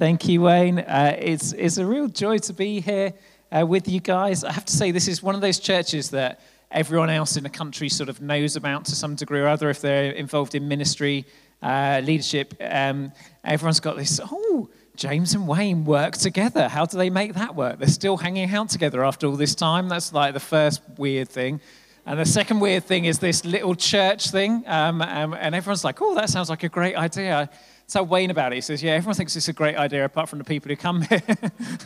Thank 0.00 0.28
you, 0.28 0.40
Wayne. 0.40 0.78
Uh, 0.78 1.14
it's, 1.18 1.52
it's 1.52 1.76
a 1.76 1.84
real 1.84 2.08
joy 2.08 2.38
to 2.38 2.54
be 2.54 2.80
here 2.80 3.12
uh, 3.52 3.66
with 3.66 3.86
you 3.86 4.00
guys. 4.00 4.44
I 4.44 4.50
have 4.50 4.64
to 4.64 4.72
say, 4.72 4.92
this 4.92 5.06
is 5.06 5.22
one 5.22 5.34
of 5.34 5.42
those 5.42 5.58
churches 5.58 6.08
that 6.08 6.40
everyone 6.70 7.10
else 7.10 7.36
in 7.36 7.42
the 7.42 7.50
country 7.50 7.90
sort 7.90 8.08
of 8.08 8.18
knows 8.18 8.56
about 8.56 8.86
to 8.86 8.92
some 8.92 9.14
degree 9.14 9.40
or 9.40 9.46
other 9.46 9.68
if 9.68 9.82
they're 9.82 10.12
involved 10.12 10.54
in 10.54 10.66
ministry, 10.66 11.26
uh, 11.62 12.00
leadership. 12.02 12.54
Um, 12.62 13.12
everyone's 13.44 13.80
got 13.80 13.98
this, 13.98 14.18
oh, 14.24 14.70
James 15.00 15.32
and 15.32 15.48
Wayne 15.48 15.86
work 15.86 16.12
together. 16.12 16.68
How 16.68 16.84
do 16.84 16.98
they 16.98 17.08
make 17.08 17.32
that 17.32 17.56
work? 17.56 17.78
They're 17.78 17.88
still 17.88 18.18
hanging 18.18 18.50
out 18.54 18.68
together 18.68 19.02
after 19.02 19.26
all 19.26 19.34
this 19.34 19.54
time. 19.54 19.88
That's 19.88 20.12
like 20.12 20.34
the 20.34 20.40
first 20.40 20.82
weird 20.98 21.30
thing. 21.30 21.62
And 22.04 22.20
the 22.20 22.26
second 22.26 22.60
weird 22.60 22.84
thing 22.84 23.06
is 23.06 23.18
this 23.18 23.46
little 23.46 23.74
church 23.74 24.30
thing. 24.30 24.62
Um, 24.66 25.00
um, 25.00 25.32
and 25.32 25.54
everyone's 25.54 25.84
like, 25.84 26.02
oh, 26.02 26.14
that 26.16 26.28
sounds 26.28 26.50
like 26.50 26.64
a 26.64 26.68
great 26.68 26.96
idea. 26.96 27.48
Tell 27.88 28.04
Wayne 28.04 28.30
about 28.30 28.52
it. 28.52 28.56
He 28.56 28.60
says, 28.60 28.82
Yeah, 28.82 28.92
everyone 28.92 29.14
thinks 29.14 29.34
it's 29.36 29.48
a 29.48 29.54
great 29.54 29.76
idea 29.76 30.04
apart 30.04 30.28
from 30.28 30.38
the 30.38 30.44
people 30.44 30.68
who 30.68 30.76
come 30.76 31.00
here. 31.00 31.22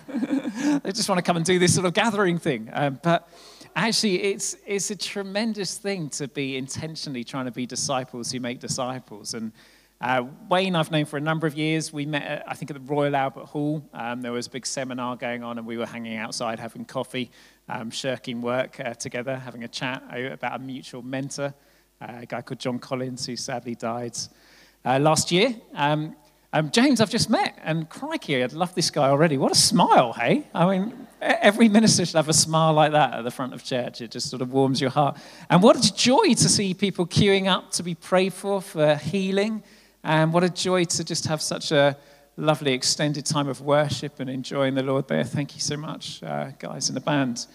they 0.83 0.91
just 0.91 1.09
want 1.09 1.19
to 1.19 1.23
come 1.23 1.37
and 1.37 1.47
do 1.47 1.61
this 1.61 1.73
sort 1.73 1.87
of 1.87 1.95
gathering 1.95 2.41
thing. 2.41 2.69
Um, 2.73 2.99
but 3.01 3.29
actually, 3.77 4.25
it's, 4.25 4.57
it's 4.67 4.91
a 4.91 4.97
tremendous 4.97 5.79
thing 5.79 6.11
to 6.11 6.27
be 6.27 6.57
intentionally 6.57 7.23
trying 7.23 7.45
to 7.45 7.53
be 7.53 7.65
disciples 7.65 8.33
who 8.33 8.41
make 8.41 8.59
disciples. 8.59 9.35
And 9.35 9.53
uh, 10.05 10.23
Wayne, 10.51 10.77
I've 10.77 10.91
known 10.91 11.07
for 11.07 11.17
a 11.17 11.21
number 11.21 11.47
of 11.47 11.55
years. 11.57 11.91
We 11.91 12.05
met, 12.05 12.25
at, 12.25 12.45
I 12.47 12.53
think, 12.53 12.71
at 12.71 12.75
the 12.75 12.93
Royal 12.95 13.17
Albert 13.17 13.47
Hall. 13.47 13.83
Um, 13.95 14.21
there 14.21 14.33
was 14.33 14.47
a 14.47 14.51
big 14.51 14.67
seminar 14.67 15.17
going 15.17 15.43
on, 15.43 15.57
and 15.57 15.67
we 15.67 15.79
were 15.79 15.87
hanging 15.87 16.19
outside 16.19 16.59
having 16.59 16.85
coffee, 16.85 17.31
um, 17.71 17.91
shirking 17.91 18.43
work 18.43 18.79
uh, 18.81 18.93
together, 18.93 19.35
having 19.35 19.65
a 19.65 19.69
chat 19.69 20.03
about 20.15 20.57
a 20.57 20.59
mutual 20.59 21.01
mentor, 21.01 21.55
uh, 22.03 22.19
a 22.21 22.27
guy 22.27 22.43
called 22.43 22.61
John 22.61 22.79
Collins, 22.79 23.25
who 23.25 23.35
sadly 23.35 23.77
died 23.77 24.15
uh, 24.85 24.99
last 24.99 25.33
year. 25.33 25.57
Um, 25.73 26.15
um, 26.53 26.71
James, 26.71 27.01
I've 27.01 27.09
just 27.09 27.31
met, 27.31 27.59
and 27.65 27.89
crikey, 27.89 28.43
I'd 28.45 28.53
love 28.53 28.75
this 28.75 28.91
guy 28.91 29.09
already. 29.09 29.39
What 29.39 29.53
a 29.53 29.57
smile, 29.57 30.13
hey? 30.13 30.47
I 30.55 30.67
mean, 30.67 31.07
every 31.23 31.71
minister 31.71 32.05
should 32.05 32.17
have 32.17 32.29
a 32.29 32.35
smile 32.35 32.75
like 32.75 32.93
that 32.93 33.15
at 33.15 33.25
the 33.25 33.31
front 33.31 33.55
of 33.55 33.65
church. 33.65 34.03
It 34.03 34.11
just 34.11 34.29
sort 34.29 34.43
of 34.43 34.53
warms 34.53 34.83
your 34.83 34.91
heart. 34.91 35.17
And 35.49 35.63
what 35.63 35.83
a 35.83 35.95
joy 35.95 36.35
to 36.35 36.49
see 36.51 36.75
people 36.75 37.07
queuing 37.07 37.47
up 37.47 37.71
to 37.73 37.83
be 37.83 37.95
prayed 37.95 38.35
for 38.35 38.61
for 38.61 38.97
healing. 38.97 39.63
And 40.07 40.35
what 40.35 40.45
a 40.45 40.51
joy 40.51 40.85
to 40.85 41.03
just 41.03 41.25
have 41.29 41.41
such 41.41 41.73
a 41.73 41.97
lovely 42.37 42.75
extended 42.75 43.25
time 43.25 43.49
of 43.49 43.63
worship 43.63 44.21
and 44.21 44.29
enjoying 44.29 44.75
the 44.75 44.83
Lord 44.83 45.09
there. 45.09 45.25
Thank 45.25 45.55
you 45.55 45.63
so 45.63 45.79
much, 45.79 46.23
uh, 46.23 46.51
guys 46.59 46.91
in 46.91 46.95
the 46.95 47.01
band. 47.01 47.47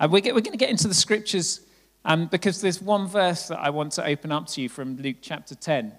Uh, 0.00 0.08
we're, 0.10 0.22
we're 0.22 0.40
going 0.40 0.52
to 0.52 0.56
get 0.56 0.70
into 0.70 0.88
the 0.88 0.94
scriptures 0.94 1.60
um, 2.06 2.26
because 2.28 2.62
there's 2.62 2.80
one 2.80 3.06
verse 3.06 3.48
that 3.48 3.58
I 3.58 3.68
want 3.68 3.92
to 3.92 4.06
open 4.06 4.32
up 4.32 4.46
to 4.46 4.62
you 4.62 4.70
from 4.70 4.96
Luke 4.96 5.18
chapter 5.20 5.54
10. 5.54 5.92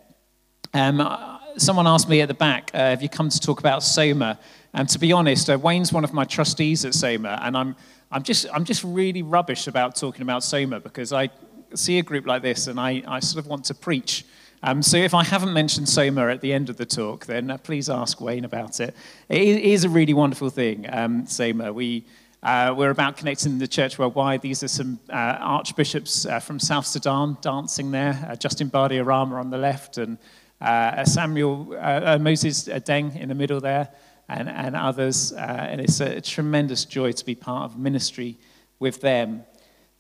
Um, 0.73 1.39
someone 1.57 1.85
asked 1.85 2.09
me 2.09 2.21
at 2.21 2.29
the 2.29 2.33
back, 2.33 2.71
uh, 2.73 2.79
have 2.79 3.03
you 3.03 3.09
come 3.09 3.29
to 3.29 3.39
talk 3.39 3.59
about 3.59 3.83
Soma? 3.83 4.39
And 4.73 4.89
to 4.89 4.97
be 4.97 5.11
honest, 5.11 5.51
uh, 5.51 5.59
Wayne's 5.59 5.93
one 5.93 6.03
of 6.03 6.13
my 6.13 6.23
trustees 6.23 6.83
at 6.83 6.95
Soma, 6.95 7.39
and 7.43 7.55
I'm, 7.55 7.75
I'm, 8.11 8.23
just, 8.23 8.47
I'm 8.51 8.65
just 8.65 8.83
really 8.83 9.21
rubbish 9.21 9.67
about 9.67 9.95
talking 9.95 10.23
about 10.23 10.43
Soma 10.43 10.79
because 10.79 11.13
I 11.13 11.29
see 11.75 11.99
a 11.99 12.03
group 12.03 12.25
like 12.25 12.41
this 12.41 12.65
and 12.65 12.79
I, 12.79 13.03
I 13.07 13.19
sort 13.19 13.45
of 13.45 13.47
want 13.47 13.65
to 13.65 13.75
preach. 13.75 14.25
Um, 14.63 14.83
so 14.83 14.97
if 14.97 15.15
I 15.15 15.23
haven't 15.23 15.53
mentioned 15.53 15.89
Soma 15.89 16.27
at 16.27 16.41
the 16.41 16.53
end 16.53 16.69
of 16.69 16.77
the 16.77 16.85
talk, 16.85 17.25
then 17.25 17.49
uh, 17.49 17.57
please 17.57 17.89
ask 17.89 18.21
Wayne 18.21 18.45
about 18.45 18.79
it. 18.79 18.95
It 19.27 19.41
is 19.41 19.85
a 19.85 19.89
really 19.89 20.13
wonderful 20.13 20.51
thing, 20.51 20.85
um, 20.87 21.25
Soma. 21.25 21.73
We, 21.73 22.05
uh, 22.43 22.75
we're 22.77 22.91
about 22.91 23.17
connecting 23.17 23.57
the 23.57 23.67
church 23.67 23.97
worldwide. 23.97 24.43
These 24.43 24.61
are 24.61 24.67
some 24.67 24.99
uh, 25.09 25.37
archbishops 25.39 26.27
uh, 26.27 26.39
from 26.39 26.59
South 26.59 26.85
Sudan 26.85 27.37
dancing 27.41 27.89
there. 27.89 28.23
Uh, 28.29 28.35
Justin 28.35 28.67
Badi 28.67 28.97
Arama 28.97 29.39
on 29.39 29.49
the 29.49 29.57
left 29.57 29.97
and 29.97 30.19
uh, 30.61 31.03
Samuel, 31.05 31.65
Moses 32.19 32.67
Deng 32.67 33.19
in 33.19 33.29
the 33.29 33.35
middle 33.35 33.59
there, 33.59 33.89
and, 34.29 34.47
and 34.47 34.75
others. 34.75 35.31
and 35.31 35.81
it's 35.81 35.99
a 36.01 36.21
tremendous 36.21 36.85
joy 36.85 37.13
to 37.13 37.25
be 37.25 37.33
part 37.33 37.71
of 37.71 37.79
ministry 37.79 38.37
with 38.77 39.01
them. 39.01 39.43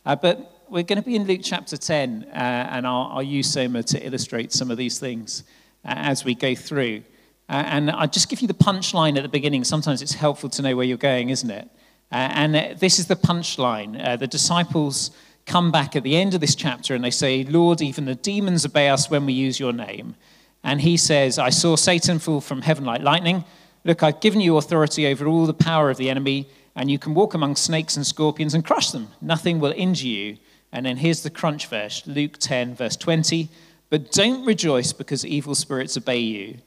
but 0.05 0.60
we're 0.71 0.83
going 0.83 0.95
to 0.97 1.05
be 1.05 1.17
in 1.17 1.25
Luke 1.25 1.41
chapter 1.43 1.75
10, 1.75 2.27
uh, 2.31 2.33
and 2.33 2.87
I'll, 2.87 3.11
I'll, 3.15 3.21
use 3.21 3.51
Soma 3.51 3.83
to 3.83 4.05
illustrate 4.05 4.53
some 4.53 4.71
of 4.71 4.77
these 4.77 4.99
things 4.99 5.43
uh, 5.83 5.95
as 5.97 6.23
we 6.23 6.33
go 6.33 6.55
through. 6.55 7.03
Uh, 7.49 7.63
and 7.67 7.91
I'll 7.91 8.07
just 8.07 8.29
give 8.29 8.39
you 8.39 8.47
the 8.47 8.53
punchline 8.53 9.17
at 9.17 9.23
the 9.23 9.29
beginning. 9.29 9.65
Sometimes 9.65 10.01
it's 10.01 10.13
helpful 10.13 10.49
to 10.49 10.61
know 10.61 10.73
where 10.77 10.85
you're 10.85 10.97
going, 10.97 11.29
isn't 11.29 11.51
it? 11.51 11.69
and 12.13 12.77
this 12.77 12.99
is 12.99 13.07
the 13.07 13.15
punchline. 13.15 14.19
the 14.19 14.27
disciples 14.27 15.11
come 15.45 15.71
back 15.71 15.95
at 15.95 16.03
the 16.03 16.15
end 16.17 16.33
of 16.33 16.41
this 16.41 16.55
chapter 16.55 16.93
and 16.93 17.03
they 17.03 17.11
say, 17.11 17.45
Lord, 17.45 17.81
even 17.81 18.03
the 18.03 18.15
demons 18.15 18.65
obey 18.65 18.89
us 18.89 19.09
when 19.09 19.25
we 19.25 19.31
use 19.31 19.61
your 19.61 19.71
name. 19.71 20.15
And 20.61 20.81
he 20.81 20.97
says, 20.97 21.39
I 21.39 21.51
saw 21.51 21.77
Satan 21.77 22.19
fall 22.19 22.41
from 22.41 22.63
heaven 22.63 22.83
like 22.83 23.01
lightning. 23.01 23.45
Look, 23.85 24.03
I've 24.03 24.19
given 24.19 24.41
you 24.41 24.57
authority 24.57 25.07
over 25.07 25.25
all 25.25 25.45
the 25.45 25.53
power 25.53 25.89
of 25.89 25.95
the 25.95 26.09
enemy, 26.09 26.49
and 26.75 26.91
you 26.91 26.99
can 26.99 27.13
walk 27.13 27.33
among 27.33 27.55
snakes 27.55 27.95
and 27.95 28.05
scorpions 28.05 28.53
and 28.53 28.65
crush 28.65 28.91
them. 28.91 29.07
Nothing 29.21 29.61
will 29.61 29.73
injure 29.75 30.07
you. 30.07 30.37
And 30.71 30.85
then 30.85 30.97
here's 30.97 31.23
the 31.23 31.29
crunch 31.29 31.67
verse 31.67 32.05
Luke 32.07 32.37
10, 32.37 32.75
verse 32.75 32.95
20. 32.95 33.49
But 33.89 34.11
don't 34.11 34.45
rejoice 34.45 34.93
because 34.93 35.25
evil 35.25 35.53
spirits 35.53 35.97
obey 35.97 36.19
you. 36.19 36.59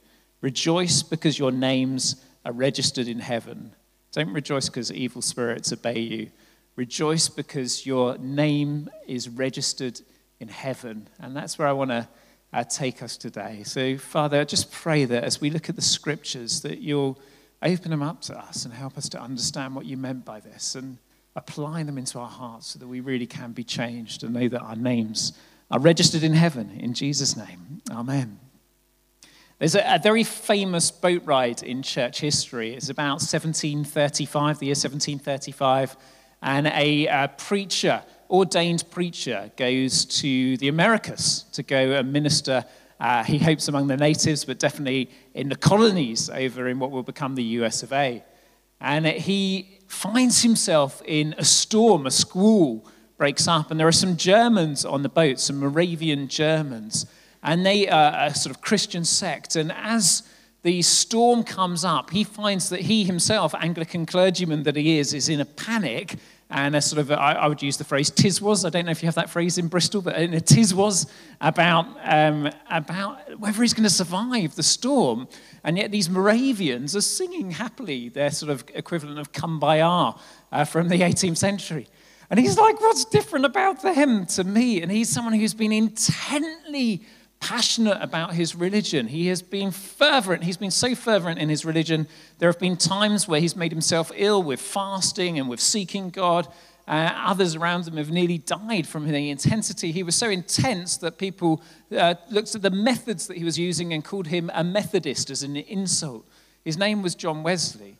Rejoice 0.42 1.02
because 1.02 1.38
your 1.38 1.50
names 1.50 2.22
are 2.44 2.52
registered 2.52 3.08
in 3.08 3.20
heaven. 3.20 3.72
Don't 4.12 4.32
rejoice 4.32 4.68
because 4.68 4.92
evil 4.92 5.22
spirits 5.22 5.72
obey 5.72 6.00
you. 6.00 6.30
Rejoice 6.76 7.28
because 7.28 7.86
your 7.86 8.18
name 8.18 8.90
is 9.06 9.28
registered 9.28 10.00
in 10.38 10.48
heaven. 10.48 11.08
And 11.18 11.34
that's 11.34 11.58
where 11.58 11.66
I 11.66 11.72
want 11.72 11.90
to 11.90 12.08
uh, 12.52 12.64
take 12.64 13.02
us 13.02 13.16
today. 13.16 13.62
So, 13.64 13.96
Father, 13.96 14.40
I 14.40 14.44
just 14.44 14.70
pray 14.70 15.04
that 15.06 15.24
as 15.24 15.40
we 15.40 15.50
look 15.50 15.68
at 15.68 15.76
the 15.76 15.82
scriptures, 15.82 16.60
that 16.60 16.78
you'll 16.78 17.18
open 17.62 17.90
them 17.90 18.02
up 18.02 18.20
to 18.22 18.38
us 18.38 18.64
and 18.64 18.74
help 18.74 18.98
us 18.98 19.08
to 19.08 19.20
understand 19.20 19.74
what 19.74 19.86
you 19.86 19.96
meant 19.96 20.24
by 20.24 20.40
this 20.40 20.74
and 20.74 20.98
apply 21.36 21.82
them 21.82 21.98
into 21.98 22.18
our 22.18 22.28
hearts 22.28 22.68
so 22.68 22.78
that 22.78 22.86
we 22.86 23.00
really 23.00 23.26
can 23.26 23.52
be 23.52 23.64
changed 23.64 24.22
and 24.22 24.34
know 24.34 24.48
that 24.48 24.60
our 24.60 24.76
names 24.76 25.32
are 25.70 25.80
registered 25.80 26.22
in 26.22 26.34
heaven. 26.34 26.70
In 26.78 26.94
Jesus' 26.94 27.36
name, 27.36 27.82
amen. 27.90 28.38
There's 29.58 29.74
a, 29.74 29.94
a, 29.94 29.98
very 29.98 30.24
famous 30.24 30.90
boat 30.90 31.22
ride 31.24 31.62
in 31.62 31.82
church 31.82 32.20
history. 32.20 32.74
It's 32.74 32.88
about 32.88 33.20
1735, 33.22 34.58
the 34.58 34.66
year 34.66 34.72
1735, 34.72 35.96
and 36.42 36.66
a, 36.66 37.06
a 37.06 37.28
preacher 37.36 38.02
ordained 38.30 38.84
preacher 38.90 39.50
goes 39.56 40.04
to 40.04 40.56
the 40.56 40.68
Americas 40.68 41.44
to 41.52 41.62
go 41.62 41.92
and 41.92 42.12
minister, 42.12 42.64
uh, 43.00 43.22
he 43.22 43.38
hopes, 43.38 43.68
among 43.68 43.86
the 43.86 43.96
natives, 43.96 44.44
but 44.44 44.58
definitely 44.58 45.10
in 45.34 45.48
the 45.48 45.56
colonies 45.56 46.30
over 46.30 46.68
in 46.68 46.78
what 46.78 46.90
will 46.90 47.02
become 47.02 47.34
the 47.34 47.44
US 47.44 47.82
of 47.82 47.92
A. 47.92 48.24
And 48.80 49.06
he 49.06 49.73
finds 49.86 50.42
himself 50.42 51.02
in 51.06 51.34
a 51.38 51.44
storm, 51.44 52.06
a 52.06 52.10
squall 52.10 52.86
breaks 53.16 53.46
up, 53.46 53.70
and 53.70 53.78
there 53.78 53.86
are 53.86 53.92
some 53.92 54.16
Germans 54.16 54.84
on 54.84 55.02
the 55.02 55.08
boat, 55.08 55.38
some 55.38 55.58
Moravian 55.58 56.28
Germans, 56.28 57.06
and 57.42 57.64
they 57.64 57.88
are 57.88 58.26
a 58.26 58.34
sort 58.34 58.54
of 58.54 58.62
Christian 58.62 59.04
sect. 59.04 59.56
And 59.56 59.70
as 59.72 60.22
the 60.62 60.82
storm 60.82 61.44
comes 61.44 61.84
up, 61.84 62.10
he 62.10 62.24
finds 62.24 62.70
that 62.70 62.80
he 62.80 63.04
himself, 63.04 63.54
Anglican 63.54 64.06
clergyman 64.06 64.62
that 64.64 64.76
he 64.76 64.98
is, 64.98 65.12
is 65.12 65.28
in 65.28 65.40
a 65.40 65.44
panic 65.44 66.16
and 66.54 66.76
a 66.76 66.80
sort 66.80 67.00
of, 67.00 67.10
I, 67.10 67.32
I 67.32 67.48
would 67.48 67.60
use 67.60 67.78
the 67.78 67.84
phrase 67.84 68.10
tis 68.10 68.40
was. 68.40 68.64
I 68.64 68.70
don't 68.70 68.86
know 68.86 68.92
if 68.92 69.02
you 69.02 69.08
have 69.08 69.16
that 69.16 69.28
phrase 69.28 69.58
in 69.58 69.66
Bristol, 69.66 70.00
but 70.00 70.16
a 70.16 70.40
tis 70.40 70.72
was 70.72 71.08
about, 71.40 71.86
um, 72.04 72.48
about 72.70 73.40
whether 73.40 73.60
he's 73.60 73.74
going 73.74 73.82
to 73.82 73.90
survive 73.90 74.54
the 74.54 74.62
storm. 74.62 75.26
And 75.64 75.76
yet 75.76 75.90
these 75.90 76.08
Moravians 76.08 76.94
are 76.94 77.00
singing 77.00 77.50
happily 77.50 78.08
their 78.08 78.30
sort 78.30 78.52
of 78.52 78.64
equivalent 78.72 79.18
of 79.18 79.32
Kumbaya 79.32 80.16
uh, 80.52 80.64
from 80.64 80.88
the 80.88 81.00
18th 81.00 81.38
century. 81.38 81.88
And 82.30 82.38
he's 82.38 82.56
like, 82.56 82.80
what's 82.80 83.04
different 83.04 83.46
about 83.46 83.82
them 83.82 84.24
to 84.26 84.44
me? 84.44 84.80
And 84.80 84.92
he's 84.92 85.08
someone 85.08 85.34
who's 85.34 85.54
been 85.54 85.72
intently 85.72 87.02
passionate 87.48 87.98
about 88.00 88.32
his 88.32 88.54
religion. 88.54 89.06
He 89.06 89.26
has 89.26 89.42
been 89.42 89.70
fervent. 89.70 90.44
He's 90.44 90.56
been 90.56 90.70
so 90.70 90.94
fervent 90.94 91.38
in 91.38 91.50
his 91.50 91.66
religion. 91.66 92.08
There 92.38 92.48
have 92.48 92.58
been 92.58 92.78
times 92.78 93.28
where 93.28 93.38
he's 93.38 93.54
made 93.54 93.70
himself 93.70 94.10
ill 94.14 94.42
with 94.42 94.60
fasting 94.60 95.38
and 95.38 95.46
with 95.46 95.60
seeking 95.60 96.08
God. 96.08 96.48
Uh, 96.88 97.10
others 97.14 97.54
around 97.54 97.86
him 97.86 97.98
have 97.98 98.10
nearly 98.10 98.38
died 98.38 98.86
from 98.86 99.06
the 99.06 99.30
intensity. 99.30 99.92
He 99.92 100.02
was 100.02 100.16
so 100.16 100.30
intense 100.30 100.96
that 100.98 101.18
people 101.18 101.62
uh, 101.94 102.14
looked 102.30 102.54
at 102.54 102.62
the 102.62 102.70
methods 102.70 103.26
that 103.26 103.36
he 103.36 103.44
was 103.44 103.58
using 103.58 103.92
and 103.92 104.02
called 104.02 104.28
him 104.28 104.50
a 104.54 104.64
Methodist 104.64 105.28
as 105.28 105.42
an 105.42 105.56
insult. 105.56 106.26
His 106.64 106.78
name 106.78 107.02
was 107.02 107.14
John 107.14 107.42
Wesley. 107.42 107.98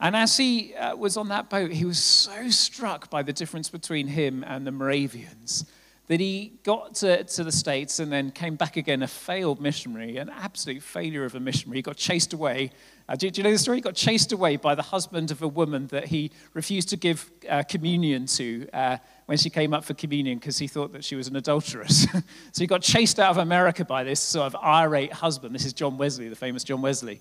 And 0.00 0.16
as 0.16 0.36
he 0.36 0.74
uh, 0.74 0.96
was 0.96 1.16
on 1.16 1.28
that 1.28 1.48
boat, 1.48 1.70
he 1.70 1.84
was 1.84 2.02
so 2.02 2.50
struck 2.50 3.10
by 3.10 3.22
the 3.22 3.32
difference 3.32 3.70
between 3.70 4.08
him 4.08 4.42
and 4.44 4.66
the 4.66 4.72
Moravians 4.72 5.66
that 6.08 6.20
he 6.20 6.52
got 6.64 6.94
to, 6.96 7.22
to 7.22 7.44
the 7.44 7.52
States 7.52 8.00
and 8.00 8.12
then 8.12 8.30
came 8.30 8.56
back 8.56 8.76
again 8.76 9.02
a 9.02 9.06
failed 9.06 9.60
missionary, 9.60 10.16
an 10.16 10.28
absolute 10.28 10.82
failure 10.82 11.24
of 11.24 11.34
a 11.34 11.40
missionary. 11.40 11.78
He 11.78 11.82
got 11.82 11.96
chased 11.96 12.32
away. 12.32 12.72
Uh, 13.08 13.14
do, 13.14 13.30
do, 13.30 13.40
you 13.40 13.44
know 13.44 13.52
the 13.52 13.58
story? 13.58 13.78
He 13.78 13.82
got 13.82 13.94
chased 13.94 14.32
away 14.32 14.56
by 14.56 14.74
the 14.74 14.82
husband 14.82 15.30
of 15.30 15.42
a 15.42 15.48
woman 15.48 15.86
that 15.88 16.06
he 16.06 16.32
refused 16.54 16.88
to 16.88 16.96
give 16.96 17.30
uh, 17.48 17.62
communion 17.68 18.26
to 18.26 18.68
uh, 18.72 18.96
when 19.26 19.38
she 19.38 19.48
came 19.48 19.72
up 19.72 19.84
for 19.84 19.94
communion 19.94 20.38
because 20.38 20.58
he 20.58 20.66
thought 20.66 20.92
that 20.92 21.04
she 21.04 21.14
was 21.14 21.28
an 21.28 21.36
adulteress. 21.36 22.06
so 22.52 22.60
he 22.60 22.66
got 22.66 22.82
chased 22.82 23.20
out 23.20 23.30
of 23.30 23.38
America 23.38 23.84
by 23.84 24.02
this 24.02 24.20
sort 24.20 24.52
of 24.52 24.56
irate 24.62 25.12
husband. 25.12 25.54
This 25.54 25.64
is 25.64 25.72
John 25.72 25.98
Wesley, 25.98 26.28
the 26.28 26.36
famous 26.36 26.64
John 26.64 26.82
Wesley. 26.82 27.20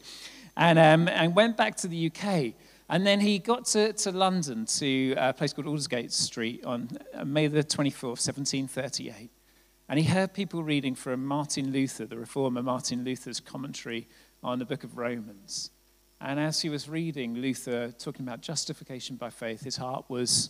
And, 0.58 0.80
um, 0.80 1.08
and 1.08 1.36
went 1.36 1.56
back 1.56 1.78
to 1.78 1.88
the 1.88 2.12
UK. 2.12 2.54
And 2.92 3.08
then 3.08 3.22
he 3.22 3.40
got 3.40 3.64
to, 3.68 3.94
to 3.94 4.12
London 4.12 4.66
to 4.66 5.16
a 5.18 5.32
place 5.32 5.54
called 5.54 5.66
Aldersgate 5.66 6.12
Street 6.12 6.66
on 6.66 6.90
uh, 7.14 7.24
May 7.24 7.48
the 7.48 7.64
24th, 7.64 8.20
1738. 8.20 9.32
And 9.88 9.98
he 9.98 10.04
heard 10.04 10.34
people 10.34 10.62
reading 10.62 10.96
from 10.96 11.26
Martin 11.26 11.72
Luther, 11.72 12.06
the 12.06 12.18
reformer 12.18 12.62
Martin 12.62 13.06
Luther's 13.06 13.40
commentary 13.40 14.10
on 14.44 14.60
the 14.60 14.66
book 14.66 14.84
of 14.84 14.98
Romans. 14.98 15.72
And 16.20 16.38
as 16.38 16.62
he 16.62 16.68
was 16.68 16.90
reading 16.90 17.36
Luther 17.36 17.94
talking 17.98 18.28
about 18.28 18.42
justification 18.42 19.16
by 19.16 19.30
faith, 19.30 19.64
his 19.64 19.78
heart 19.78 20.04
was 20.10 20.50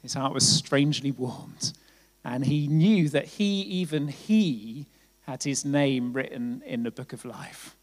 his 0.00 0.14
heart 0.14 0.32
was 0.32 0.48
strangely 0.48 1.10
warmed. 1.10 1.74
And 2.24 2.46
he 2.46 2.66
knew 2.66 3.10
that 3.10 3.26
he, 3.26 3.60
even 3.60 4.08
he, 4.08 4.86
had 5.26 5.42
his 5.42 5.66
name 5.66 6.14
written 6.14 6.62
in 6.64 6.82
the 6.82 6.90
book 6.90 7.12
of 7.12 7.26
life. 7.26 7.75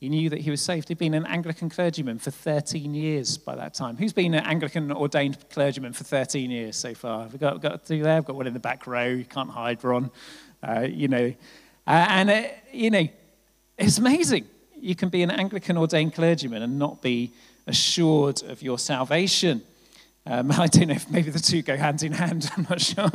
He 0.00 0.08
knew 0.08 0.30
that 0.30 0.40
he 0.40 0.50
was 0.50 0.62
saved. 0.62 0.88
He'd 0.88 0.98
been 0.98 1.14
an 1.14 1.26
Anglican 1.26 1.68
clergyman 1.68 2.20
for 2.20 2.30
13 2.30 2.94
years 2.94 3.36
by 3.36 3.56
that 3.56 3.74
time. 3.74 3.96
Who's 3.96 4.12
been 4.12 4.32
an 4.34 4.44
Anglican 4.44 4.92
ordained 4.92 5.38
clergyman 5.50 5.92
for 5.92 6.04
13 6.04 6.50
years 6.52 6.76
so 6.76 6.94
far? 6.94 7.22
Have 7.22 7.32
we 7.32 7.38
got, 7.38 7.60
got 7.60 7.84
two 7.84 8.02
there? 8.04 8.16
I've 8.16 8.24
got 8.24 8.36
one 8.36 8.46
in 8.46 8.54
the 8.54 8.60
back 8.60 8.86
row. 8.86 9.08
You 9.08 9.24
can't 9.24 9.50
hide, 9.50 9.82
Ron. 9.82 10.10
Uh, 10.62 10.86
you 10.88 11.08
know, 11.08 11.34
uh, 11.86 12.06
and, 12.10 12.30
uh, 12.30 12.42
you 12.72 12.90
know, 12.90 13.08
it's 13.76 13.98
amazing. 13.98 14.46
You 14.76 14.94
can 14.94 15.08
be 15.08 15.22
an 15.22 15.32
Anglican 15.32 15.76
ordained 15.76 16.14
clergyman 16.14 16.62
and 16.62 16.78
not 16.78 17.02
be 17.02 17.32
assured 17.66 18.42
of 18.44 18.62
your 18.62 18.78
salvation. 18.78 19.62
Um, 20.26 20.52
I 20.52 20.68
don't 20.68 20.88
know 20.88 20.94
if 20.94 21.10
maybe 21.10 21.30
the 21.30 21.40
two 21.40 21.62
go 21.62 21.76
hand 21.76 22.04
in 22.04 22.12
hand. 22.12 22.48
I'm 22.56 22.66
not 22.70 22.80
sure. 22.80 23.10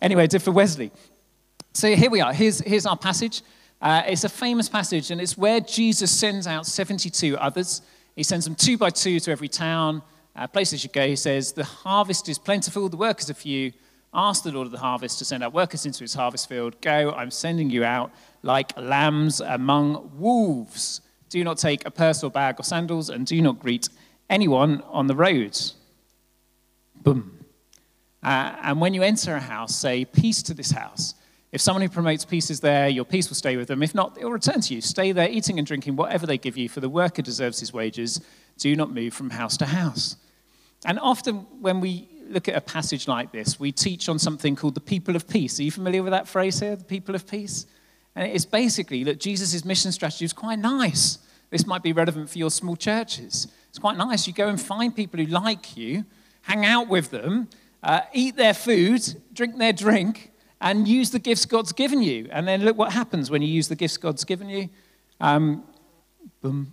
anyway, 0.00 0.28
did 0.28 0.42
for 0.42 0.52
Wesley. 0.52 0.92
So 1.72 1.96
here 1.96 2.10
we 2.10 2.20
are. 2.20 2.32
Here's, 2.32 2.60
here's 2.60 2.86
our 2.86 2.96
passage. 2.96 3.42
Uh, 3.80 4.02
it's 4.06 4.24
a 4.24 4.28
famous 4.28 4.68
passage, 4.68 5.10
and 5.10 5.20
it's 5.20 5.38
where 5.38 5.60
Jesus 5.60 6.10
sends 6.10 6.46
out 6.46 6.66
72 6.66 7.36
others. 7.38 7.80
He 8.14 8.22
sends 8.22 8.44
them 8.44 8.54
two 8.54 8.76
by 8.76 8.90
two 8.90 9.18
to 9.20 9.30
every 9.30 9.48
town, 9.48 10.02
uh, 10.36 10.46
places 10.46 10.84
you 10.84 10.90
go. 10.90 11.06
He 11.06 11.16
says, 11.16 11.52
The 11.52 11.64
harvest 11.64 12.28
is 12.28 12.38
plentiful, 12.38 12.88
the 12.88 12.98
workers 12.98 13.30
are 13.30 13.34
few. 13.34 13.72
Ask 14.12 14.42
the 14.42 14.50
Lord 14.50 14.66
of 14.66 14.72
the 14.72 14.78
harvest 14.78 15.18
to 15.20 15.24
send 15.24 15.42
out 15.44 15.54
workers 15.54 15.86
into 15.86 16.00
his 16.00 16.14
harvest 16.14 16.48
field. 16.48 16.80
Go, 16.80 17.12
I'm 17.12 17.30
sending 17.30 17.70
you 17.70 17.84
out 17.84 18.10
like 18.42 18.76
lambs 18.76 19.40
among 19.40 20.10
wolves. 20.18 21.00
Do 21.28 21.42
not 21.44 21.58
take 21.58 21.86
a 21.86 21.90
purse 21.90 22.24
or 22.24 22.30
bag 22.30 22.58
or 22.58 22.64
sandals, 22.64 23.08
and 23.08 23.24
do 23.24 23.40
not 23.40 23.60
greet 23.60 23.88
anyone 24.28 24.82
on 24.88 25.06
the 25.06 25.14
road. 25.14 25.58
Boom. 26.96 27.38
Uh, 28.22 28.56
and 28.62 28.80
when 28.80 28.92
you 28.92 29.02
enter 29.02 29.36
a 29.36 29.40
house, 29.40 29.74
say, 29.76 30.04
Peace 30.04 30.42
to 30.42 30.54
this 30.54 30.72
house. 30.72 31.14
If 31.52 31.60
someone 31.60 31.82
who 31.82 31.88
promotes 31.88 32.24
peace 32.24 32.48
is 32.48 32.60
there, 32.60 32.88
your 32.88 33.04
peace 33.04 33.28
will 33.28 33.34
stay 33.34 33.56
with 33.56 33.68
them. 33.68 33.82
If 33.82 33.94
not, 33.94 34.16
it 34.18 34.24
will 34.24 34.32
return 34.32 34.60
to 34.60 34.74
you. 34.74 34.80
Stay 34.80 35.10
there, 35.10 35.28
eating 35.28 35.58
and 35.58 35.66
drinking 35.66 35.96
whatever 35.96 36.26
they 36.26 36.38
give 36.38 36.56
you, 36.56 36.68
for 36.68 36.80
the 36.80 36.88
worker 36.88 37.22
deserves 37.22 37.58
his 37.58 37.72
wages. 37.72 38.20
Do 38.58 38.76
not 38.76 38.92
move 38.92 39.14
from 39.14 39.30
house 39.30 39.56
to 39.56 39.66
house. 39.66 40.16
And 40.84 40.98
often, 41.00 41.46
when 41.60 41.80
we 41.80 42.08
look 42.28 42.48
at 42.48 42.54
a 42.54 42.60
passage 42.60 43.08
like 43.08 43.32
this, 43.32 43.58
we 43.58 43.72
teach 43.72 44.08
on 44.08 44.18
something 44.18 44.54
called 44.54 44.76
the 44.76 44.80
people 44.80 45.16
of 45.16 45.28
peace. 45.28 45.58
Are 45.58 45.64
you 45.64 45.72
familiar 45.72 46.02
with 46.04 46.12
that 46.12 46.28
phrase 46.28 46.60
here, 46.60 46.76
the 46.76 46.84
people 46.84 47.16
of 47.16 47.26
peace? 47.26 47.66
And 48.14 48.30
it's 48.30 48.44
basically 48.44 49.02
that 49.04 49.18
Jesus' 49.18 49.64
mission 49.64 49.90
strategy 49.90 50.24
is 50.24 50.32
quite 50.32 50.58
nice. 50.58 51.18
This 51.50 51.66
might 51.66 51.82
be 51.82 51.92
relevant 51.92 52.30
for 52.30 52.38
your 52.38 52.50
small 52.50 52.76
churches. 52.76 53.48
It's 53.68 53.78
quite 53.78 53.96
nice. 53.96 54.26
You 54.26 54.32
go 54.32 54.48
and 54.48 54.60
find 54.60 54.94
people 54.94 55.18
who 55.18 55.26
like 55.26 55.76
you, 55.76 56.04
hang 56.42 56.64
out 56.64 56.88
with 56.88 57.10
them, 57.10 57.48
uh, 57.82 58.02
eat 58.12 58.36
their 58.36 58.54
food, 58.54 59.02
drink 59.32 59.58
their 59.58 59.72
drink, 59.72 60.29
and 60.60 60.86
use 60.86 61.10
the 61.10 61.18
gifts 61.18 61.46
God's 61.46 61.72
given 61.72 62.02
you. 62.02 62.28
And 62.30 62.46
then 62.46 62.64
look 62.64 62.76
what 62.76 62.92
happens 62.92 63.30
when 63.30 63.42
you 63.42 63.48
use 63.48 63.68
the 63.68 63.76
gifts 63.76 63.96
God's 63.96 64.24
given 64.24 64.48
you. 64.48 64.68
Um, 65.20 65.64
boom. 66.42 66.72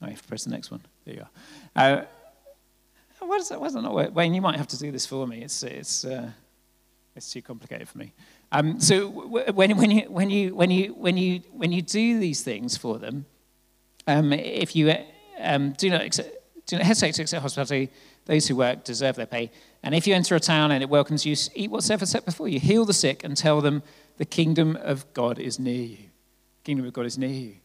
I 0.00 0.10
have 0.10 0.22
to 0.22 0.28
press 0.28 0.44
the 0.44 0.50
next 0.50 0.70
one. 0.70 0.80
There 1.04 1.14
you 1.16 1.22
are. 1.22 1.28
Uh, 1.76 2.04
why 3.20 3.36
does 3.36 3.50
that, 3.50 3.60
why 3.60 3.66
does 3.66 3.74
that 3.74 3.82
not 3.82 3.94
work? 3.94 4.14
Wayne, 4.14 4.32
you 4.32 4.40
might 4.40 4.56
have 4.56 4.68
to 4.68 4.78
do 4.78 4.90
this 4.90 5.04
for 5.04 5.26
me. 5.26 5.42
It's, 5.42 5.62
it's, 5.62 6.04
uh, 6.04 6.30
it's 7.14 7.30
too 7.30 7.42
complicated 7.42 7.88
for 7.88 7.98
me. 7.98 8.12
Um, 8.50 8.80
so 8.80 9.08
when, 9.08 9.76
when, 9.76 9.90
you, 9.90 10.10
when, 10.10 10.30
you, 10.30 10.54
when, 10.54 10.70
you, 10.70 10.94
when, 10.94 11.16
you, 11.16 11.42
when 11.52 11.72
you 11.72 11.82
do 11.82 12.18
these 12.18 12.42
things 12.42 12.76
for 12.76 12.98
them, 12.98 13.26
um, 14.06 14.32
if 14.32 14.74
you 14.74 14.94
um, 15.38 15.72
do, 15.72 15.90
not 15.90 16.00
accept, 16.00 16.34
do 16.66 16.76
not 16.76 16.86
hesitate 16.86 17.14
to 17.16 17.22
accept 17.22 17.42
hospitality, 17.42 17.90
those 18.24 18.48
who 18.48 18.56
work 18.56 18.84
deserve 18.84 19.16
their 19.16 19.26
pay. 19.26 19.50
And 19.82 19.94
if 19.94 20.06
you 20.06 20.14
enter 20.14 20.36
a 20.36 20.40
town 20.40 20.72
and 20.72 20.82
it 20.82 20.90
welcomes 20.90 21.24
you, 21.24 21.34
eat 21.54 21.70
what's 21.70 21.86
set 21.86 22.24
before 22.24 22.48
you. 22.48 22.60
Heal 22.60 22.84
the 22.84 22.92
sick 22.92 23.24
and 23.24 23.36
tell 23.36 23.60
them 23.60 23.82
the 24.18 24.26
kingdom 24.26 24.76
of 24.82 25.10
God 25.14 25.38
is 25.38 25.58
near 25.58 25.82
you. 25.82 25.96
The 25.96 26.64
kingdom 26.64 26.86
of 26.86 26.92
God 26.92 27.06
is 27.06 27.16
near 27.16 27.30
you. 27.30 27.56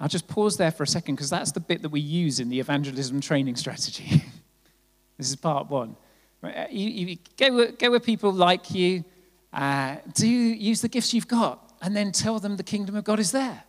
I'll 0.00 0.08
just 0.08 0.28
pause 0.28 0.56
there 0.56 0.70
for 0.70 0.82
a 0.82 0.86
second 0.86 1.16
because 1.16 1.28
that's 1.28 1.52
the 1.52 1.60
bit 1.60 1.82
that 1.82 1.90
we 1.90 2.00
use 2.00 2.40
in 2.40 2.48
the 2.48 2.58
evangelism 2.58 3.20
training 3.20 3.56
strategy. 3.56 4.24
this 5.18 5.28
is 5.28 5.36
part 5.36 5.68
one. 5.68 5.96
Uh, 6.42 6.64
you, 6.70 6.88
you 6.88 7.18
go, 7.36 7.70
go 7.72 8.00
people 8.00 8.32
like 8.32 8.70
you, 8.70 9.04
uh, 9.52 9.96
do 10.14 10.26
use 10.26 10.80
the 10.80 10.88
gifts 10.88 11.12
you've 11.12 11.28
got, 11.28 11.74
and 11.82 11.94
then 11.94 12.12
tell 12.12 12.38
them 12.38 12.56
the 12.56 12.62
kingdom 12.62 12.96
of 12.96 13.04
God 13.04 13.20
is 13.20 13.32
there. 13.32 13.64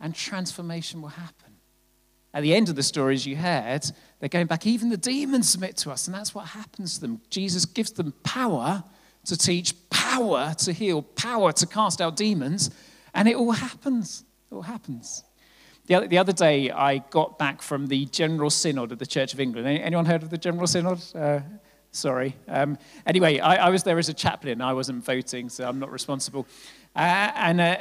And 0.00 0.14
transformation 0.14 1.02
will 1.02 1.10
happen. 1.10 1.56
At 2.34 2.42
the 2.42 2.54
end 2.54 2.68
of 2.68 2.76
the 2.76 2.82
stories 2.82 3.26
you 3.26 3.36
heard, 3.36 3.90
they're 4.20 4.28
going 4.28 4.46
back, 4.46 4.66
even 4.66 4.90
the 4.90 4.96
demons 4.96 5.48
submit 5.48 5.76
to 5.78 5.90
us, 5.90 6.06
and 6.06 6.14
that's 6.14 6.34
what 6.34 6.48
happens 6.48 6.96
to 6.96 7.00
them. 7.00 7.20
Jesus 7.30 7.64
gives 7.64 7.92
them 7.92 8.12
power 8.22 8.84
to 9.24 9.36
teach, 9.36 9.74
power 9.90 10.54
to 10.58 10.72
heal, 10.72 11.02
power 11.02 11.52
to 11.52 11.66
cast 11.66 12.00
out 12.00 12.16
demons, 12.16 12.70
and 13.14 13.28
it 13.28 13.36
all 13.36 13.52
happens. 13.52 14.24
It 14.50 14.54
all 14.54 14.62
happens. 14.62 15.24
The 15.86 15.94
other, 15.94 16.06
the 16.06 16.18
other 16.18 16.32
day, 16.32 16.70
I 16.70 16.98
got 16.98 17.38
back 17.38 17.62
from 17.62 17.86
the 17.86 18.04
General 18.06 18.50
Synod 18.50 18.92
of 18.92 18.98
the 18.98 19.06
Church 19.06 19.32
of 19.32 19.40
England. 19.40 19.66
Anyone 19.66 20.04
heard 20.04 20.22
of 20.22 20.28
the 20.28 20.36
General 20.36 20.66
Synod? 20.66 21.02
Uh, 21.14 21.40
sorry. 21.92 22.36
Um, 22.46 22.76
anyway, 23.06 23.38
I, 23.38 23.68
I, 23.68 23.70
was 23.70 23.84
there 23.84 23.98
as 23.98 24.10
a 24.10 24.14
chaplain. 24.14 24.60
I 24.60 24.74
wasn't 24.74 25.02
voting, 25.02 25.48
so 25.48 25.66
I'm 25.66 25.78
not 25.78 25.90
responsible. 25.90 26.46
Uh, 26.94 27.32
and 27.34 27.60
uh, 27.60 27.78